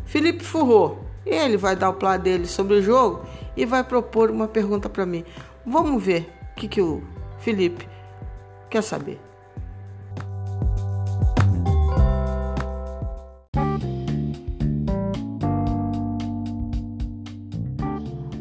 [0.05, 4.47] Felipe Furro, ele vai dar o plano dele sobre o jogo e vai propor uma
[4.47, 5.23] pergunta para mim.
[5.65, 7.01] Vamos ver o que, que o
[7.39, 7.87] Felipe
[8.69, 9.19] quer saber.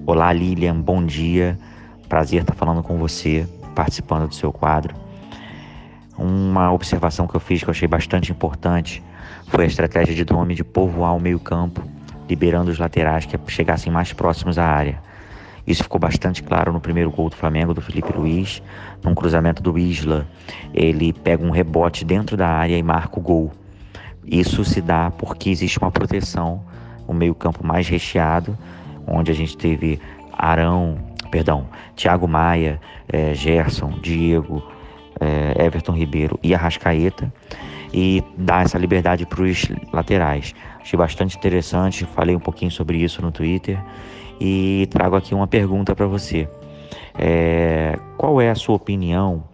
[0.05, 1.59] Olá Lilian, bom dia.
[2.09, 4.95] Prazer estar falando com você, participando do seu quadro.
[6.19, 9.03] Uma observação que eu fiz que eu achei bastante importante
[9.49, 11.83] foi a estratégia de Dome de povoar o meio-campo,
[12.33, 14.99] liberando os laterais que chegassem mais próximos à área.
[15.67, 18.63] Isso ficou bastante claro no primeiro gol do Flamengo, do Felipe Luiz,
[19.05, 20.27] num cruzamento do Isla.
[20.73, 23.53] Ele pega um rebote dentro da área e marca o gol.
[24.25, 26.65] Isso se dá porque existe uma proteção,
[27.07, 28.57] o meio-campo mais recheado
[29.07, 30.01] onde a gente teve
[30.33, 30.97] Arão,
[31.31, 32.81] perdão, Thiago Maia,
[33.13, 34.63] é, Gerson, Diego,
[35.21, 37.31] é, Everton Ribeiro e Arrascaeta
[37.93, 40.55] e dar essa liberdade para os laterais.
[40.83, 43.79] Achei bastante interessante, falei um pouquinho sobre isso no Twitter
[44.41, 46.49] e trago aqui uma pergunta para você.
[47.17, 49.45] É, qual é a sua opinião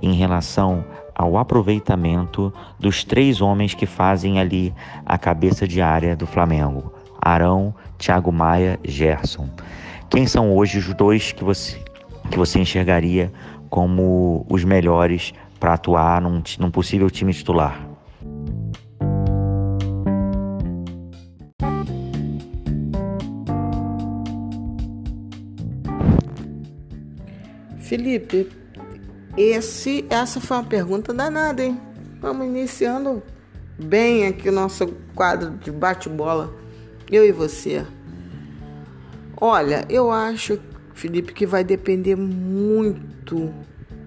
[0.00, 0.84] em relação
[1.14, 6.92] ao aproveitamento dos três homens que fazem ali a cabeça de área do Flamengo?
[7.20, 9.48] Arão, Thiago Maia, Gerson.
[10.10, 11.78] Quem são hoje os dois que você,
[12.30, 13.32] que você enxergaria
[13.68, 17.93] como os melhores para atuar num, num possível time titular?
[27.94, 28.50] Felipe,
[29.36, 31.80] esse, essa foi uma pergunta danada, hein?
[32.20, 33.22] Vamos iniciando
[33.78, 36.52] bem aqui o nosso quadro de bate-bola.
[37.08, 37.86] Eu e você.
[39.40, 40.58] Olha, eu acho,
[40.92, 43.54] Felipe, que vai depender muito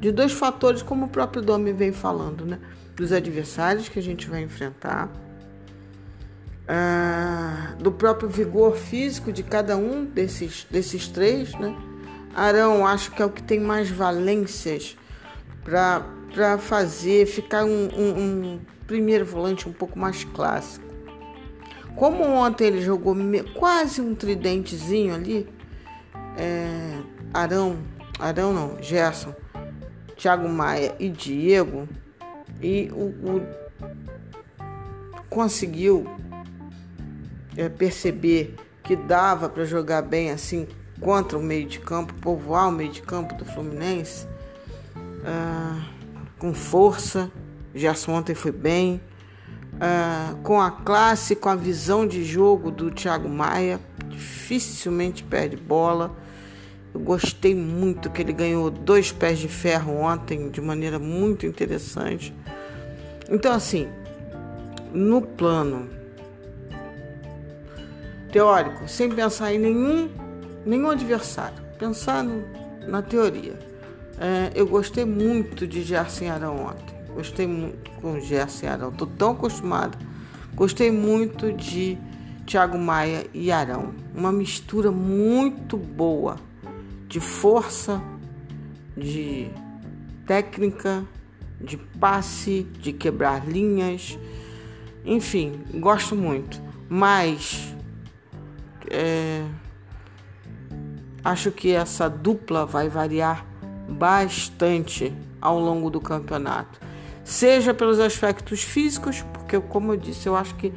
[0.01, 2.59] de dois fatores, como o próprio Domi vem falando, né?
[2.93, 5.09] Dos adversários que a gente vai enfrentar,
[6.67, 11.73] ah, do próprio vigor físico de cada um desses, desses três, né?
[12.38, 14.95] Arão, acho que é o que tem mais valências
[15.63, 20.85] para fazer, ficar um, um, um primeiro volante um pouco mais clássico.
[21.95, 23.15] Como ontem ele jogou
[23.55, 25.49] quase um tridentezinho ali,
[26.38, 26.99] é,
[27.33, 27.79] Arão,
[28.19, 29.33] Arão não, Gerson,
[30.15, 31.89] Thiago Maia e Diego,
[32.61, 33.47] e o, o
[35.27, 36.05] conseguiu
[37.57, 40.67] é, perceber que dava para jogar bem assim
[40.99, 44.27] contra o meio de campo, povoar o meio de campo do Fluminense
[45.25, 45.81] ah,
[46.39, 47.31] com força.
[47.73, 49.01] Gerson ontem foi bem.
[49.79, 53.79] Ah, com a classe, com a visão de jogo do Thiago Maia,
[54.09, 56.15] dificilmente perde bola.
[56.93, 62.33] Eu gostei muito que ele ganhou dois pés de ferro ontem de maneira muito interessante.
[63.29, 63.87] Então, assim,
[64.93, 65.89] no plano
[68.31, 70.09] teórico, sem pensar em nenhum,
[70.68, 72.43] nenhum adversário, pensar no,
[72.88, 73.57] na teoria.
[74.20, 76.95] É, eu gostei muito de Gerson Arão ontem.
[77.13, 78.89] Gostei muito com Gerson Arão.
[78.89, 79.97] Estou tão acostumada.
[80.53, 81.97] Gostei muito de
[82.45, 83.93] Thiago Maia e Arão.
[84.15, 86.38] Uma mistura muito boa
[87.07, 88.01] de força,
[88.95, 89.49] de
[90.26, 91.05] técnica,
[91.61, 94.18] de passe, de quebrar linhas.
[95.05, 96.61] Enfim, gosto muito.
[96.89, 97.76] Mas
[98.89, 99.45] é,
[101.28, 103.45] acho que essa dupla vai variar
[103.89, 106.80] bastante ao longo do campeonato.
[107.23, 110.73] Seja pelos aspectos físicos, porque como eu disse, eu acho que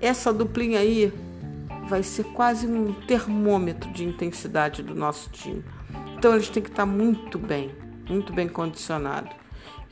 [0.00, 1.12] essa duplinha aí
[1.88, 5.64] vai ser quase um termômetro de intensidade do nosso time.
[6.16, 7.74] Então eles têm que estar muito bem,
[8.08, 9.32] muito bem condicionados.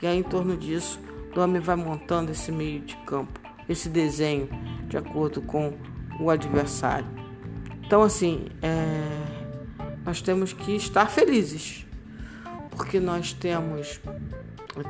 [0.00, 1.00] E aí em torno disso,
[1.36, 4.48] o homem vai montando esse meio de campo, esse desenho
[4.86, 5.72] de acordo com
[6.20, 7.06] o adversário.
[7.84, 9.27] Então assim, é...
[10.04, 11.86] nós temos que estar felizes,
[12.70, 14.00] porque nós temos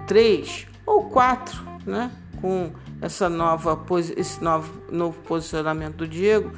[0.07, 2.11] três ou quatro, né?
[2.41, 3.85] Com essa nova,
[4.17, 6.53] esse novo, novo posicionamento do Diego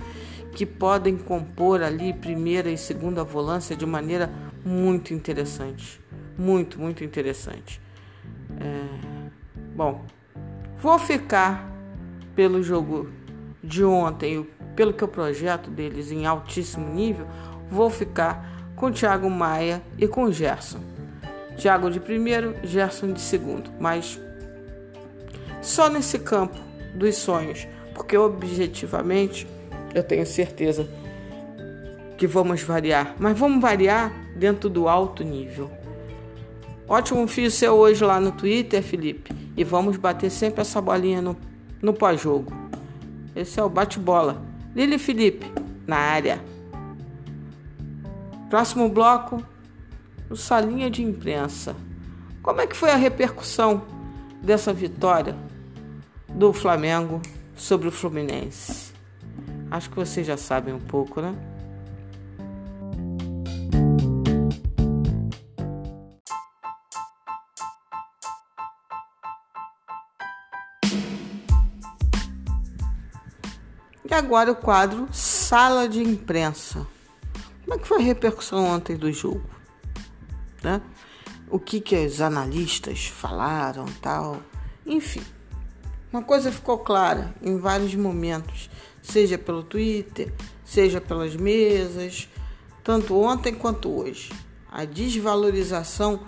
[0.53, 4.31] que podem compor ali primeira e segunda volância de maneira
[4.65, 6.01] muito interessante.
[6.37, 7.81] Muito, muito interessante.
[8.59, 9.41] É...
[9.75, 10.05] Bom,
[10.79, 11.71] vou ficar
[12.35, 13.09] pelo jogo
[13.63, 17.27] de ontem, pelo que eu projeto deles em altíssimo nível,
[17.71, 20.81] vou ficar com Thiago Maia e com Gerson.
[21.57, 24.19] Thiago de primeiro, Gerson de segundo, mas
[25.61, 26.59] só nesse campo
[26.95, 29.47] dos sonhos, porque objetivamente
[29.95, 30.89] eu tenho certeza
[32.17, 35.71] que vamos variar, mas vamos variar dentro do alto nível.
[36.89, 41.37] Ótimo fio seu hoje lá no Twitter, Felipe, e vamos bater sempre essa bolinha no,
[41.81, 42.53] no pós-jogo.
[43.35, 44.43] Esse é o bate-bola.
[44.75, 45.47] Lili Felipe,
[45.87, 46.41] na área.
[48.51, 49.41] Próximo bloco,
[50.29, 51.77] o Salinha de Imprensa.
[52.43, 53.85] Como é que foi a repercussão
[54.43, 55.37] dessa vitória
[56.29, 57.23] do Flamengo
[57.55, 58.93] sobre o Fluminense?
[59.71, 61.33] Acho que vocês já sabem um pouco, né?
[74.05, 76.85] E agora o quadro Sala de Imprensa.
[77.71, 79.49] Como é que foi a repercussão ontem do jogo?
[80.61, 80.83] Né?
[81.49, 84.43] O que, que os analistas falaram tal?
[84.85, 85.23] Enfim,
[86.13, 88.69] uma coisa ficou clara em vários momentos
[89.01, 92.29] seja pelo Twitter, seja pelas mesas,
[92.83, 94.33] tanto ontem quanto hoje.
[94.69, 96.19] A desvalorização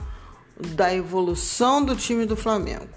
[0.56, 2.96] da evolução do time do Flamengo.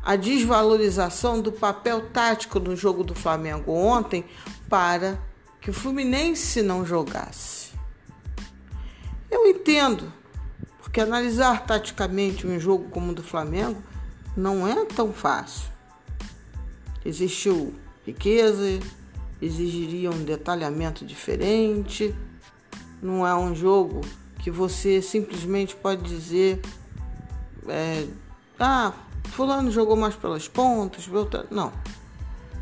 [0.00, 4.24] A desvalorização do papel tático no jogo do Flamengo ontem
[4.68, 5.18] para
[5.62, 7.70] que o Fluminense não jogasse.
[9.30, 10.12] Eu entendo,
[10.80, 13.80] porque analisar taticamente um jogo como o do Flamengo
[14.36, 15.70] não é tão fácil.
[17.04, 18.80] Existiu riqueza,
[19.40, 22.12] exigiria um detalhamento diferente.
[23.00, 24.00] Não é um jogo
[24.40, 26.60] que você simplesmente pode dizer:
[27.68, 28.04] é,
[28.58, 28.92] ah,
[29.28, 31.08] Fulano jogou mais pelas pontas.
[31.50, 31.72] Não,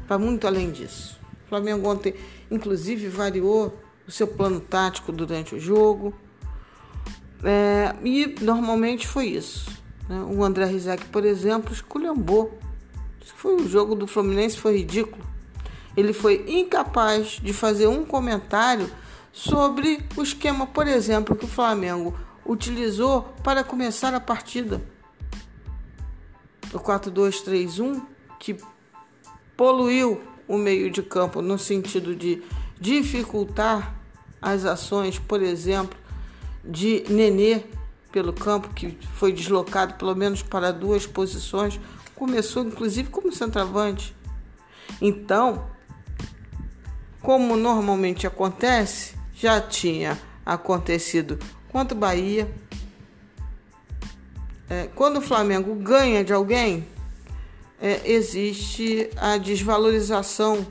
[0.07, 1.19] vai muito além disso.
[1.47, 2.15] O Flamengo ontem,
[2.51, 6.15] inclusive, variou o seu plano tático durante o jogo.
[7.43, 9.71] É, e normalmente foi isso.
[10.09, 10.21] Né?
[10.29, 12.59] O André Rizek, por exemplo, esculhambou.
[13.37, 15.25] Foi o jogo do Fluminense foi ridículo.
[15.97, 18.91] ele foi incapaz de fazer um comentário
[19.33, 24.83] sobre o esquema, por exemplo, que o Flamengo utilizou para começar a partida.
[26.73, 28.03] O 4-2-3-1,
[28.39, 28.57] que
[29.57, 30.21] poluiu
[30.51, 32.43] o meio de campo no sentido de
[32.81, 33.95] dificultar
[34.43, 35.97] as ações, por exemplo,
[36.65, 37.63] de Nenê
[38.11, 41.79] pelo campo, que foi deslocado pelo menos para duas posições,
[42.17, 44.13] começou inclusive como centroavante.
[45.01, 45.71] Então,
[47.23, 51.39] como normalmente acontece, já tinha acontecido
[51.69, 52.53] contra o Bahia.
[54.69, 56.85] É, quando o Flamengo ganha de alguém,
[57.81, 60.66] é, existe a desvalorização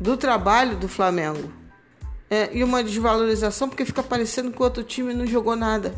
[0.00, 1.52] do trabalho do Flamengo.
[2.30, 5.94] É, e uma desvalorização porque fica parecendo que o outro time não jogou nada.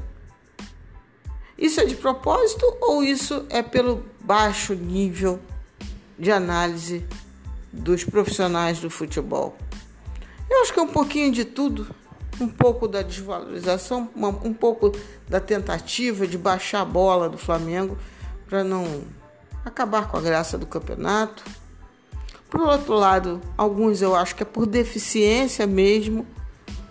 [1.56, 5.38] Isso é de propósito ou isso é pelo baixo nível
[6.18, 7.06] de análise
[7.72, 9.56] dos profissionais do futebol?
[10.50, 11.94] Eu acho que é um pouquinho de tudo.
[12.40, 14.90] Um pouco da desvalorização, um pouco
[15.28, 17.96] da tentativa de baixar a bola do Flamengo
[18.48, 19.02] para não
[19.64, 21.44] acabar com a graça do campeonato.
[22.50, 26.26] Por outro lado, alguns eu acho que é por deficiência mesmo,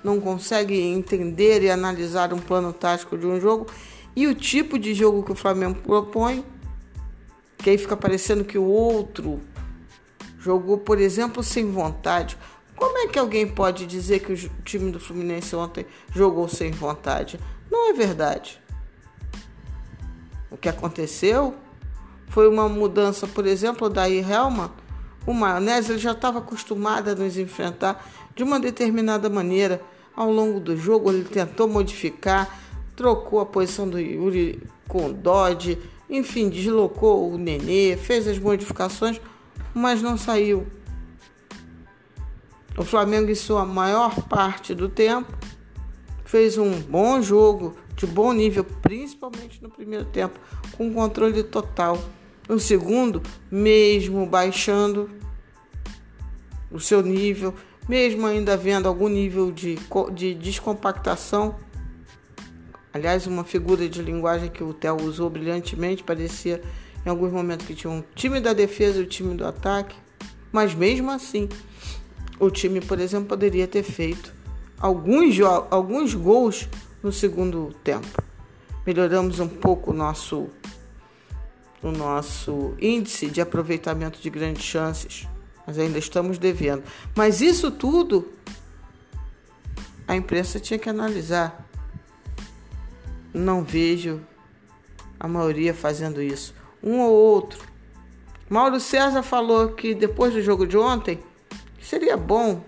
[0.03, 3.67] não conseguem entender e analisar um plano tático de um jogo
[4.15, 6.43] e o tipo de jogo que o Flamengo propõe,
[7.57, 9.39] que aí fica parecendo que o outro
[10.39, 12.37] jogou, por exemplo, sem vontade.
[12.75, 17.39] Como é que alguém pode dizer que o time do Fluminense ontem jogou sem vontade?
[17.69, 18.59] Não é verdade.
[20.49, 21.55] O que aconteceu
[22.31, 24.73] foi uma mudança, por exemplo, da Helma.
[25.27, 29.81] O Maionese ele já estava acostumado a nos enfrentar de uma determinada maneira.
[30.15, 32.57] Ao longo do jogo, ele tentou modificar,
[32.95, 35.77] trocou a posição do Yuri com o Dodge,
[36.09, 39.19] enfim, deslocou o Nenê, fez as modificações,
[39.73, 40.65] mas não saiu.
[42.77, 45.33] O Flamengo, em sua maior parte do tempo,
[46.23, 50.39] fez um bom jogo, de bom nível, principalmente no primeiro tempo,
[50.77, 52.01] com controle total.
[52.51, 55.09] No segundo, mesmo baixando
[56.69, 57.53] o seu nível,
[57.87, 59.79] mesmo ainda havendo algum nível de,
[60.13, 61.55] de descompactação.
[62.93, 66.61] Aliás, uma figura de linguagem que o Theo usou brilhantemente, parecia
[67.05, 69.95] em alguns momentos que tinha um time da defesa e o time do ataque,
[70.51, 71.47] mas mesmo assim,
[72.37, 74.33] o time, por exemplo, poderia ter feito
[74.77, 75.39] alguns,
[75.69, 76.67] alguns gols
[77.01, 78.21] no segundo tempo.
[78.85, 80.49] Melhoramos um pouco o nosso
[81.81, 85.27] o nosso índice de aproveitamento de grandes chances,
[85.65, 86.83] mas ainda estamos devendo.
[87.15, 88.29] Mas isso tudo
[90.07, 91.65] a imprensa tinha que analisar.
[93.33, 94.21] Não vejo
[95.19, 96.53] a maioria fazendo isso.
[96.83, 97.65] Um ou outro.
[98.49, 101.23] Mauro César falou que depois do jogo de ontem
[101.81, 102.63] seria bom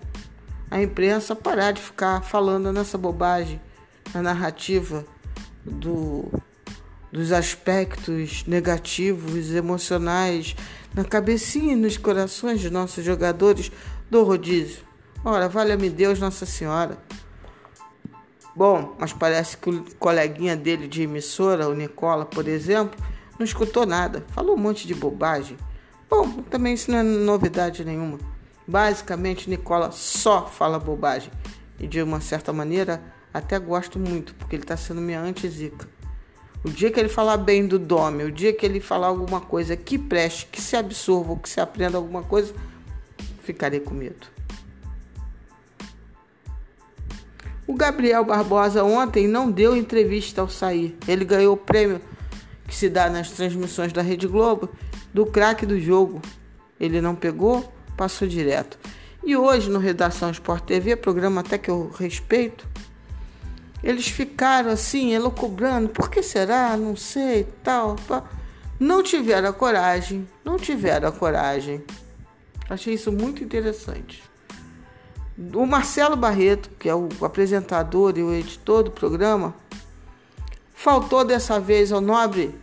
[0.70, 3.60] a imprensa parar de ficar falando nessa bobagem,
[4.14, 5.04] na narrativa
[5.64, 6.24] do
[7.14, 10.56] dos aspectos negativos, emocionais,
[10.92, 13.70] na cabecinha e nos corações de nossos jogadores
[14.10, 14.82] do rodízio.
[15.24, 16.98] Ora, valha-me Deus, Nossa Senhora.
[18.52, 22.98] Bom, mas parece que o coleguinha dele de emissora, o Nicola, por exemplo,
[23.38, 25.56] não escutou nada, falou um monte de bobagem.
[26.10, 28.18] Bom, também isso não é novidade nenhuma.
[28.66, 31.30] Basicamente, Nicola só fala bobagem.
[31.78, 33.00] E de uma certa maneira,
[33.32, 35.93] até gosto muito, porque ele está sendo minha anti-zica.
[36.64, 39.76] O dia que ele falar bem do Dome, o dia que ele falar alguma coisa
[39.76, 42.54] que preste, que se absorva, que se aprenda alguma coisa,
[43.42, 44.26] ficarei com medo.
[47.66, 50.96] O Gabriel Barbosa ontem não deu entrevista ao sair.
[51.06, 52.00] Ele ganhou o prêmio
[52.66, 54.70] que se dá nas transmissões da Rede Globo
[55.12, 56.22] do craque do jogo.
[56.80, 58.78] Ele não pegou, passou direto.
[59.22, 62.66] E hoje no Redação Sport TV, programa até que eu respeito,
[63.84, 66.74] eles ficaram assim, elocubrando, por que será?
[66.74, 67.96] Não sei, tal.
[68.80, 71.84] Não tiveram a coragem, não tiveram a coragem.
[72.68, 74.22] Achei isso muito interessante.
[75.52, 79.54] O Marcelo Barreto, que é o apresentador e o editor do programa,
[80.72, 82.54] faltou dessa vez ao nobre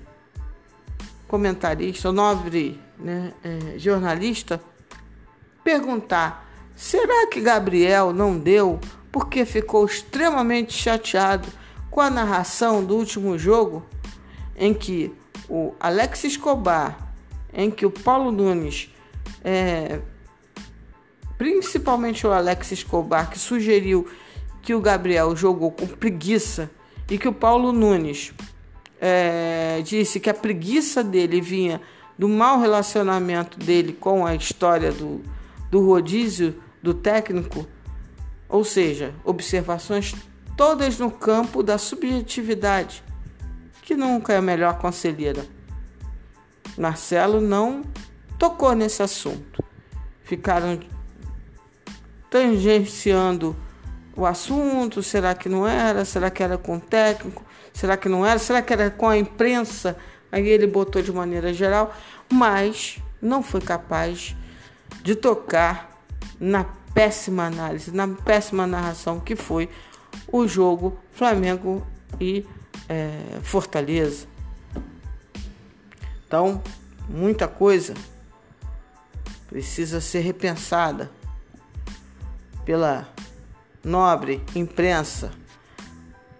[1.27, 4.59] comentarista, ao nobre né, é, jornalista,
[5.63, 8.79] perguntar: será que Gabriel não deu
[9.11, 11.47] porque ficou extremamente chateado
[11.89, 13.85] com a narração do último jogo
[14.55, 15.13] em que
[15.49, 17.13] o Alex Escobar,
[17.53, 18.89] em que o Paulo Nunes,
[19.43, 19.99] é,
[21.37, 24.07] principalmente o Alex Escobar, que sugeriu
[24.61, 26.69] que o Gabriel jogou com preguiça
[27.09, 28.31] e que o Paulo Nunes
[29.01, 31.81] é, disse que a preguiça dele vinha
[32.17, 35.21] do mau relacionamento dele com a história do,
[35.69, 37.65] do rodízio do técnico,
[38.51, 40.13] ou seja, observações
[40.57, 43.01] todas no campo da subjetividade,
[43.81, 45.45] que nunca é a melhor conselheira.
[46.77, 47.83] Marcelo não
[48.37, 49.63] tocou nesse assunto.
[50.23, 50.79] Ficaram
[52.29, 53.55] tangenciando
[54.15, 56.03] o assunto, será que não era?
[56.03, 57.43] Será que era com o técnico?
[57.73, 58.37] Será que não era?
[58.37, 59.97] Será que era com a imprensa?
[60.29, 61.95] Aí ele botou de maneira geral,
[62.29, 64.35] mas não foi capaz
[65.03, 65.89] de tocar
[66.39, 69.69] na péssima análise, na péssima narração que foi
[70.31, 71.85] o jogo Flamengo
[72.19, 72.45] e
[72.87, 74.27] é, Fortaleza.
[76.27, 76.61] Então,
[77.09, 77.93] muita coisa
[79.47, 81.11] precisa ser repensada
[82.63, 83.07] pela
[83.83, 85.31] nobre imprensa,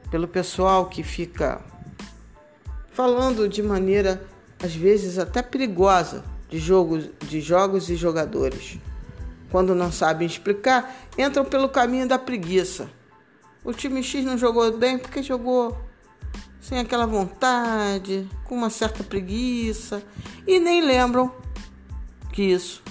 [0.10, 1.62] pelo pessoal que fica
[2.94, 4.26] falando de maneira
[4.64, 8.78] às vezes até perigosa de jogos, de jogos e jogadores.
[9.52, 12.90] Quando não sabem explicar, entram pelo caminho da preguiça.
[13.64, 15.78] O time X não jogou bem porque jogou
[16.62, 20.02] sem aquela vontade, com uma certa preguiça
[20.48, 21.32] e nem lembram
[22.32, 22.82] que isso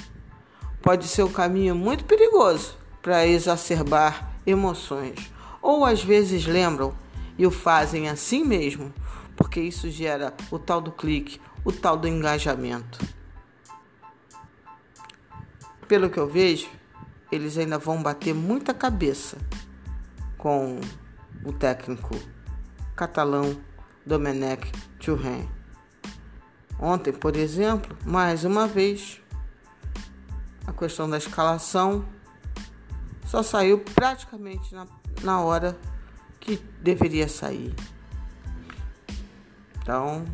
[0.82, 5.32] pode ser um caminho muito perigoso para exacerbar emoções.
[5.62, 6.94] Ou às vezes lembram
[7.38, 8.92] e o fazem assim mesmo,
[9.34, 12.98] porque isso gera o tal do clique, o tal do engajamento.
[15.91, 16.70] Pelo que eu vejo,
[17.32, 19.36] eles ainda vão bater muita cabeça
[20.38, 20.80] com
[21.45, 22.14] o técnico
[22.95, 23.61] catalão
[24.07, 24.70] Domenech
[25.01, 25.49] Thuram.
[26.78, 29.20] Ontem, por exemplo, mais uma vez,
[30.64, 32.05] a questão da escalação
[33.26, 34.86] só saiu praticamente na,
[35.24, 35.76] na hora
[36.38, 37.74] que deveria sair.
[39.82, 40.24] Então,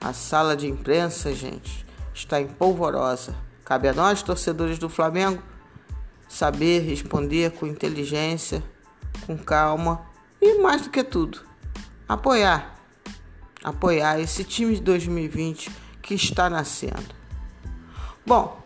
[0.00, 3.34] a sala de imprensa, gente, está em polvorosa.
[3.72, 5.42] Cabe a nós, torcedores do Flamengo,
[6.28, 8.62] saber responder com inteligência,
[9.26, 10.04] com calma
[10.42, 11.40] e mais do que tudo,
[12.06, 12.76] apoiar.
[13.64, 15.70] Apoiar esse time de 2020
[16.02, 17.14] que está nascendo.
[18.26, 18.60] Bom,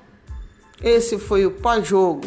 [0.82, 2.26] esse foi o pós-jogo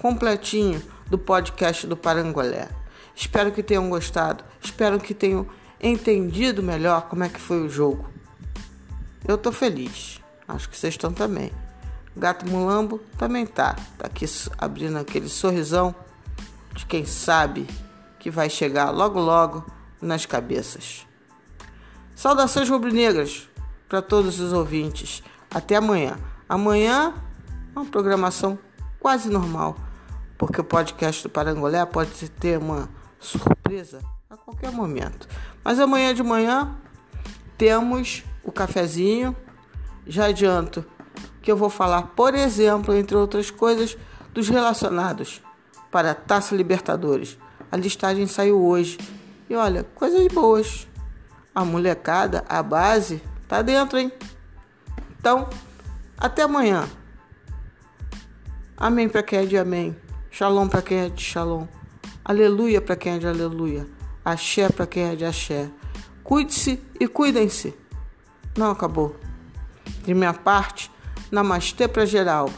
[0.00, 2.68] completinho do podcast do Parangolé.
[3.14, 5.46] Espero que tenham gostado, espero que tenham
[5.80, 8.10] entendido melhor como é que foi o jogo.
[9.28, 11.52] Eu tô feliz, acho que vocês estão também.
[12.16, 14.24] Gato Mulambo também tá, tá aqui
[14.56, 15.94] abrindo aquele sorrisão
[16.74, 17.66] de quem sabe
[18.18, 19.64] que vai chegar logo logo
[20.00, 21.06] nas cabeças.
[22.14, 23.48] Saudações rubro-negras
[23.88, 25.22] para todos os ouvintes.
[25.50, 26.18] Até amanhã.
[26.48, 27.12] Amanhã
[27.74, 28.58] uma programação
[28.98, 29.76] quase normal,
[30.38, 32.88] porque o podcast do Parangolé pode ter uma
[33.20, 34.00] surpresa
[34.30, 35.28] a qualquer momento.
[35.62, 36.74] Mas amanhã de manhã
[37.58, 39.36] temos o cafezinho.
[40.06, 40.84] Já adianto
[41.46, 43.96] que eu vou falar, por exemplo, entre outras coisas,
[44.34, 45.40] dos relacionados
[45.92, 47.38] para a Taça Libertadores.
[47.70, 48.98] A listagem saiu hoje.
[49.48, 50.88] E olha, coisas boas.
[51.54, 54.10] A molecada, a base, tá dentro, hein?
[55.20, 55.48] Então,
[56.18, 56.88] até amanhã.
[58.76, 59.96] Amém para quem é de amém.
[60.32, 61.68] Shalom para quem é de shalom.
[62.24, 63.86] Aleluia para quem é de aleluia.
[64.24, 65.70] Axé para quem é de axé.
[66.24, 67.72] Cuide-se e cuidem-se.
[68.58, 69.14] Não acabou.
[70.02, 70.90] De minha parte,
[71.30, 72.50] namastê para geral.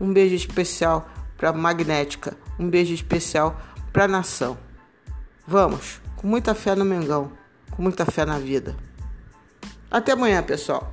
[0.00, 2.36] Um beijo especial para Magnética.
[2.58, 3.60] Um beijo especial
[3.92, 4.58] para a nação.
[5.46, 7.32] Vamos, com muita fé no Mengão,
[7.70, 8.76] com muita fé na vida.
[9.90, 10.90] Até amanhã, pessoal.